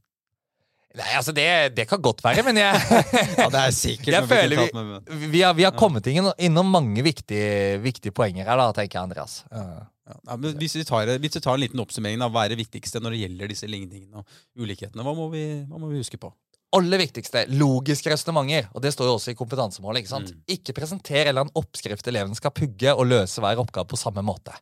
Nei, 0.94 1.08
altså 1.18 1.32
det, 1.34 1.46
det 1.74 1.88
kan 1.90 2.02
godt 2.02 2.22
være, 2.22 2.44
men 2.46 2.60
jeg 2.60 2.82
Ja, 3.40 3.48
det 3.50 3.62
er 3.64 3.72
sikkert 3.74 4.14
Jeg 4.14 4.28
føler 4.30 4.60
vi-. 4.62 5.30
Vi 5.32 5.40
har, 5.42 5.56
vi 5.58 5.66
har 5.66 5.74
kommet 5.74 6.06
inn, 6.10 6.28
innom 6.38 6.70
mange 6.70 7.02
viktige, 7.02 7.80
viktige 7.82 8.14
poenger 8.14 8.46
her, 8.46 8.60
da, 8.60 8.68
tenker 8.76 9.00
jeg, 9.00 9.10
Andreas. 9.10 9.40
Ja, 9.50 9.88
ja, 10.04 10.36
men 10.36 10.54
hvis, 10.60 10.76
vi 10.78 10.84
tar, 10.86 11.10
hvis 11.18 11.38
vi 11.40 11.42
tar 11.42 11.56
en 11.56 11.64
liten 11.64 11.82
oppsummering 11.82 12.22
av 12.22 12.30
hva 12.34 12.44
er 12.44 12.54
det 12.54 12.60
viktigste 12.62 13.02
når 13.02 13.16
det 13.16 13.22
gjelder 13.24 13.50
disse 13.54 13.68
ligningene 13.70 14.22
og 14.22 14.62
ulikhetene, 14.62 15.02
hva 15.06 15.16
må 15.16 15.30
vi, 15.32 15.44
hva 15.66 15.80
må 15.82 15.90
vi 15.90 16.02
huske 16.02 16.20
på? 16.20 16.30
aller 16.74 16.98
viktigste, 16.98 17.44
logiske 17.54 18.10
resonnementer. 18.10 18.66
Og 18.74 18.82
det 18.82 18.90
står 18.94 19.06
jo 19.08 19.16
også 19.18 19.30
i 19.30 19.38
kompetansemålet. 19.38 20.02
Ikke 20.02 20.10
sant? 20.10 20.32
Mm. 20.32 20.40
Ikke 20.56 20.74
presenter 20.76 21.30
eller 21.30 21.46
en 21.46 21.52
oppskrift 21.58 22.08
eleven 22.10 22.34
skal 22.38 22.54
pugge 22.54 22.94
og 22.94 23.06
løse 23.10 23.42
hver 23.42 23.62
oppgave 23.62 23.86
på 23.90 24.00
samme 24.00 24.24
måte. 24.26 24.54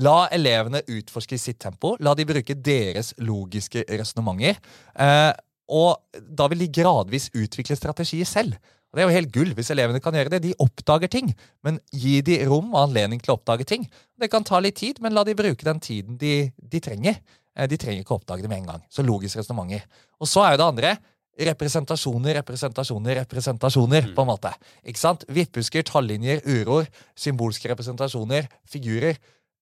La 0.00 0.24
elevene 0.32 0.80
utforske 0.88 1.36
i 1.36 1.42
sitt 1.42 1.60
tempo. 1.62 1.92
La 2.00 2.14
de 2.16 2.26
bruke 2.28 2.56
deres 2.56 3.12
logiske 3.20 3.84
resonnementer. 3.90 4.58
Eh, 4.96 5.30
og 5.70 6.20
da 6.36 6.48
vil 6.50 6.64
de 6.64 6.70
gradvis 6.80 7.28
utvikle 7.30 7.78
strategier 7.78 8.26
selv. 8.28 8.56
Og 8.90 8.98
Det 8.98 9.02
er 9.04 9.06
jo 9.06 9.14
helt 9.20 9.32
gull 9.34 9.52
hvis 9.54 9.70
elevene 9.70 10.00
kan 10.02 10.16
gjøre 10.18 10.32
det. 10.34 10.40
De 10.42 10.54
oppdager 10.58 11.10
ting, 11.12 11.28
men 11.62 11.78
gi 11.94 12.16
de 12.26 12.40
rom 12.50 12.72
og 12.74 12.88
anledning 12.88 13.20
til 13.22 13.32
å 13.32 13.36
oppdage 13.38 13.68
ting. 13.70 13.86
Det 14.18 14.30
kan 14.32 14.42
ta 14.46 14.58
litt 14.58 14.80
tid, 14.82 14.98
men 15.00 15.14
la 15.14 15.22
de 15.24 15.36
bruke 15.38 15.66
den 15.66 15.78
tiden 15.78 16.18
de, 16.18 16.50
de 16.58 16.80
trenger. 16.82 17.20
Eh, 17.54 17.68
De 17.70 17.78
trenger 17.78 18.02
ikke 18.02 18.16
å 18.16 18.18
oppdage 18.18 18.42
det 18.42 18.50
med 18.50 18.64
en 18.64 18.72
gang. 18.72 18.82
Så 18.90 19.06
logiske 19.06 19.38
resonnementer. 19.44 19.86
Og 20.18 20.26
så 20.26 20.42
er 20.42 20.56
jo 20.56 20.60
det 20.62 20.68
andre 20.72 20.92
representasjoner, 21.40 22.34
representasjoner, 22.40 23.20
representasjoner, 23.22 24.10
på 24.16 24.24
en 24.24 24.28
måte. 24.28 24.50
Ikke 24.84 25.00
sant? 25.00 25.24
Vipphusker, 25.30 25.86
tallinjer, 25.88 26.42
uroer, 26.44 26.90
symbolske 27.16 27.70
representasjoner, 27.70 28.48
figurer. 28.68 29.16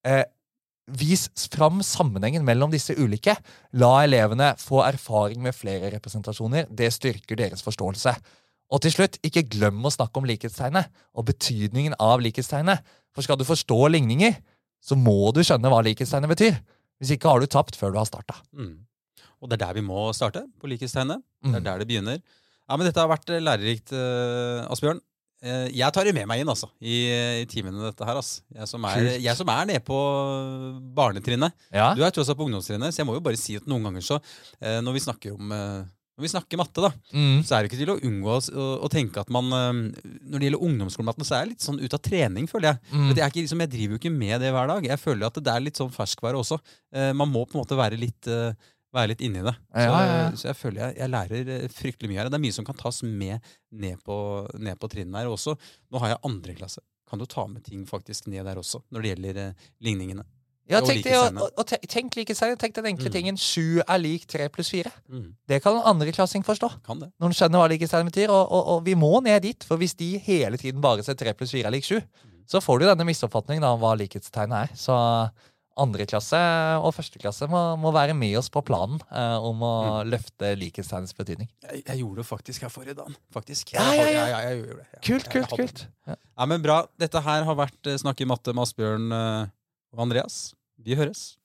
Eh, 0.05 0.23
vis 0.97 1.27
fram 1.51 1.81
sammenhengen 1.85 2.45
mellom 2.47 2.71
disse 2.73 2.95
ulike. 2.97 3.35
La 3.73 4.03
elevene 4.05 4.53
få 4.59 4.81
erfaring 4.87 5.41
med 5.43 5.55
flere 5.55 5.91
representasjoner. 5.95 6.67
Det 6.69 6.91
styrker 6.93 7.39
deres 7.39 7.63
forståelse. 7.65 8.15
Og 8.69 8.81
til 8.81 8.93
slutt, 8.93 9.17
ikke 9.25 9.47
glem 9.49 9.81
å 9.85 9.91
snakke 9.93 10.21
om 10.21 10.27
likhetstegnet 10.29 10.89
og 11.17 11.25
betydningen 11.31 11.95
av 11.99 12.21
likhetstegnet. 12.21 12.83
For 13.15 13.25
skal 13.25 13.39
du 13.39 13.45
forstå 13.47 13.79
ligninger, 13.95 14.35
så 14.85 14.95
må 14.95 15.31
du 15.33 15.41
skjønne 15.41 15.71
hva 15.71 15.81
likhetstegnet 15.85 16.29
betyr. 16.29 16.59
Hvis 16.99 17.15
ikke 17.15 17.31
har 17.31 17.41
du 17.41 17.47
tapt 17.49 17.75
før 17.79 17.95
du 17.95 17.97
har 18.01 18.05
starta. 18.09 18.35
Mm. 18.53 18.85
Og 19.39 19.49
det 19.49 19.57
er 19.57 19.65
der 19.67 19.77
vi 19.79 19.85
må 19.87 20.09
starte, 20.13 20.43
på 20.59 20.67
likhetstegnet. 20.69 21.23
Det 21.41 21.55
er 21.55 21.59
Mm. 21.59 21.63
der 21.63 21.77
det 21.79 21.87
begynner. 21.87 22.21
Ja, 22.69 22.77
men 22.77 22.85
Dette 22.85 22.99
har 23.01 23.07
vært 23.09 23.25
lærerikt, 23.41 23.91
eh, 23.93 24.67
Asbjørn. 24.69 24.99
Eh, 25.41 25.69
jeg 25.71 25.93
tar 25.95 26.03
det 26.03 26.11
med 26.17 26.27
meg 26.27 26.41
inn 26.43 26.49
altså, 26.51 26.67
i, 26.83 26.97
i 27.41 27.45
timene 27.47 27.79
dette 27.85 28.03
her. 28.07 28.17
Altså. 28.19 28.41
Jeg, 28.55 28.67
som 28.67 28.83
er, 28.89 29.05
jeg 29.23 29.35
som 29.39 29.47
er 29.53 29.69
nede 29.69 29.83
på 29.87 29.99
barnetrinnet. 30.97 31.55
Ja. 31.73 31.93
Du 31.95 32.03
er 32.03 32.11
tross 32.15 32.29
alt 32.31 32.39
på 32.39 32.47
ungdomstrinnet, 32.49 32.91
så 32.95 33.01
jeg 33.03 33.07
må 33.09 33.15
jo 33.17 33.23
bare 33.23 33.39
si 33.39 33.55
at 33.59 33.67
noen 33.69 33.85
ganger 33.89 34.03
så 34.05 34.17
eh, 34.59 34.79
Når 34.83 34.97
vi 34.97 35.05
snakker 35.05 35.37
om 35.37 35.55
eh, 35.55 35.79
når 36.19 36.25
vi 36.25 36.31
snakker 36.33 36.59
matte, 36.59 36.81
da, 36.83 36.89
Mm. 37.15 37.37
så 37.47 37.53
er 37.55 37.61
det 37.63 37.69
ikke 37.69 37.77
til 37.79 37.91
å 37.93 38.01
unngå 38.03 38.31
å, 38.35 38.39
å, 38.51 38.63
å 38.83 38.87
tenke 38.91 39.21
at 39.21 39.29
man 39.31 39.47
Når 39.47 40.33
det 40.35 40.49
gjelder 40.49 40.65
ungdomsskolematten, 40.67 41.23
så 41.23 41.37
er 41.37 41.45
jeg 41.45 41.51
litt 41.53 41.63
sånn 41.63 41.79
ut 41.79 41.95
av 41.95 42.01
trening, 42.03 42.49
føler 42.51 42.73
jeg. 42.73 42.81
Mm. 42.91 43.05
Er 43.13 43.21
ikke, 43.29 43.43
liksom, 43.45 43.61
jeg 43.63 43.71
driver 43.77 43.95
jo 43.95 43.99
ikke 44.01 44.11
med 44.17 44.43
det 44.43 44.49
hver 44.51 44.67
dag. 44.67 44.89
Jeg 44.91 44.99
føler 44.99 45.29
at 45.29 45.39
det 45.39 45.53
er 45.53 45.63
litt 45.63 45.79
sånn 45.79 45.93
ferskvare 45.95 46.35
også. 46.41 46.57
Man 47.15 47.31
må 47.31 47.45
på 47.47 47.55
en 47.55 47.61
måte 47.61 47.79
være 47.79 47.95
litt, 48.03 48.27
være 48.93 49.11
litt 49.11 49.21
inni 49.21 49.43
det. 49.45 49.53
Så, 49.53 49.83
Ja, 49.85 49.99
ja, 50.05 50.15
ja. 50.23 50.29
så 50.35 50.47
jeg 50.49 50.55
føler 50.57 50.81
jeg, 50.87 50.97
jeg 50.97 51.09
lærer 51.13 51.51
eh, 51.55 51.67
fryktelig 51.69 52.09
mye 52.09 52.17
her. 52.23 52.29
Det 52.29 52.39
er 52.39 52.45
mye 52.47 52.55
som 52.55 52.65
kan 52.65 52.75
tas 52.79 53.03
med 53.03 53.39
ned 53.71 54.01
på, 54.05 54.15
ned 54.57 54.79
på 54.81 54.89
trinnene 54.89 55.21
her 55.23 55.29
også. 55.29 55.55
Nå 55.91 55.99
har 56.01 56.15
jeg 56.15 56.23
andre 56.25 56.55
klasse. 56.57 56.81
Kan 57.09 57.19
du 57.21 57.25
ta 57.25 57.47
med 57.49 57.63
ting 57.65 57.85
faktisk 57.89 58.27
ned 58.29 58.45
der 58.45 58.57
også, 58.61 58.81
når 58.93 59.01
det 59.01 59.11
gjelder 59.15 59.37
eh, 59.47 59.69
ligningene? 59.81 60.25
Ja, 60.69 60.81
tenk, 60.85 61.01
det, 61.01 61.15
og, 61.17 61.33
og, 61.41 61.49
og 61.57 61.65
tenk 61.65 61.87
tenk 61.89 62.13
likhetstegne. 62.19 62.57
Tenk 62.61 62.75
den 62.75 62.85
enkle 62.91 63.09
Mm. 63.09 63.13
tingen. 63.15 63.37
Sju 63.41 63.79
er 63.81 63.97
lik 63.97 64.27
tre 64.29 64.45
pluss 64.53 64.69
fire. 64.69 64.91
Mm, 65.09 65.31
Det 65.49 65.57
kan 65.63 65.73
en 65.79 65.87
andreklassing 65.95 66.43
forstå. 66.45 66.69
kan 66.85 66.99
det. 67.01 67.07
Når 67.19 67.25
en 67.31 67.33
skjønner 67.33 67.57
hva 67.63 67.69
likhetstegn 67.71 68.05
betyr. 68.11 68.29
Og, 68.29 68.51
og, 68.53 68.83
vi 68.85 68.93
må 68.93 69.09
ned 69.25 69.41
dit, 69.41 69.63
for 69.65 69.77
hvis 69.81 69.95
de 69.97 70.19
hele 70.21 70.57
tiden 70.61 70.79
bare 70.79 71.01
ser 71.01 71.15
tre 71.17 71.33
pluss 71.33 71.49
fire 71.57 71.65
er 71.65 71.73
lik 71.73 71.83
sju, 71.89 71.97
så 72.45 72.61
får 72.61 72.79
du 72.79 72.85
denne 72.85 73.05
misoppfatningen 73.09 73.65
av 73.65 73.79
hva 73.81 73.95
likhetstegnet 73.97 74.69
er. 74.69 74.75
Så 74.77 74.93
andre 75.81 76.05
klasse 76.09 76.39
og 76.83 76.91
første 76.95 77.19
klasse 77.21 77.47
må, 77.51 77.61
må 77.79 77.91
være 77.95 78.13
med 78.17 78.35
oss 78.39 78.49
på 78.53 78.61
planen 78.67 78.99
eh, 79.09 79.37
om 79.49 79.63
å 79.65 79.71
løfte 80.07 80.51
likhetstegnets 80.59 81.15
betydning. 81.17 81.49
Jeg, 81.65 81.83
jeg 81.87 82.01
gjorde 82.03 82.21
det 82.21 82.27
faktisk 82.29 82.67
her 82.67 82.73
forrige 82.73 82.97
dagen. 82.99 83.15
Faktisk. 83.35 83.73
Ja, 83.77 83.87
ja, 83.95 84.05
ja. 84.11 84.27
ja 84.33 84.39
jeg, 84.49 84.61
gjorde 84.65 84.77
det. 84.83 84.87
Jeg- 84.93 85.03
Kult, 85.09 85.31
kult, 85.33 85.55
kult. 85.57 85.85
Ja, 86.09 86.45
men 86.49 86.61
bra. 86.65 86.81
Dette 86.99 87.23
her 87.25 87.47
har 87.47 87.59
vært 87.59 87.89
eh, 87.89 87.97
Snakk 88.01 88.21
i 88.21 88.29
matte 88.29 88.53
med 88.55 88.67
Asbjørn 88.67 89.09
eh, 89.15 89.51
og 89.95 90.05
Andreas. 90.05 90.41
Vi 90.79 90.95
høres. 90.99 91.38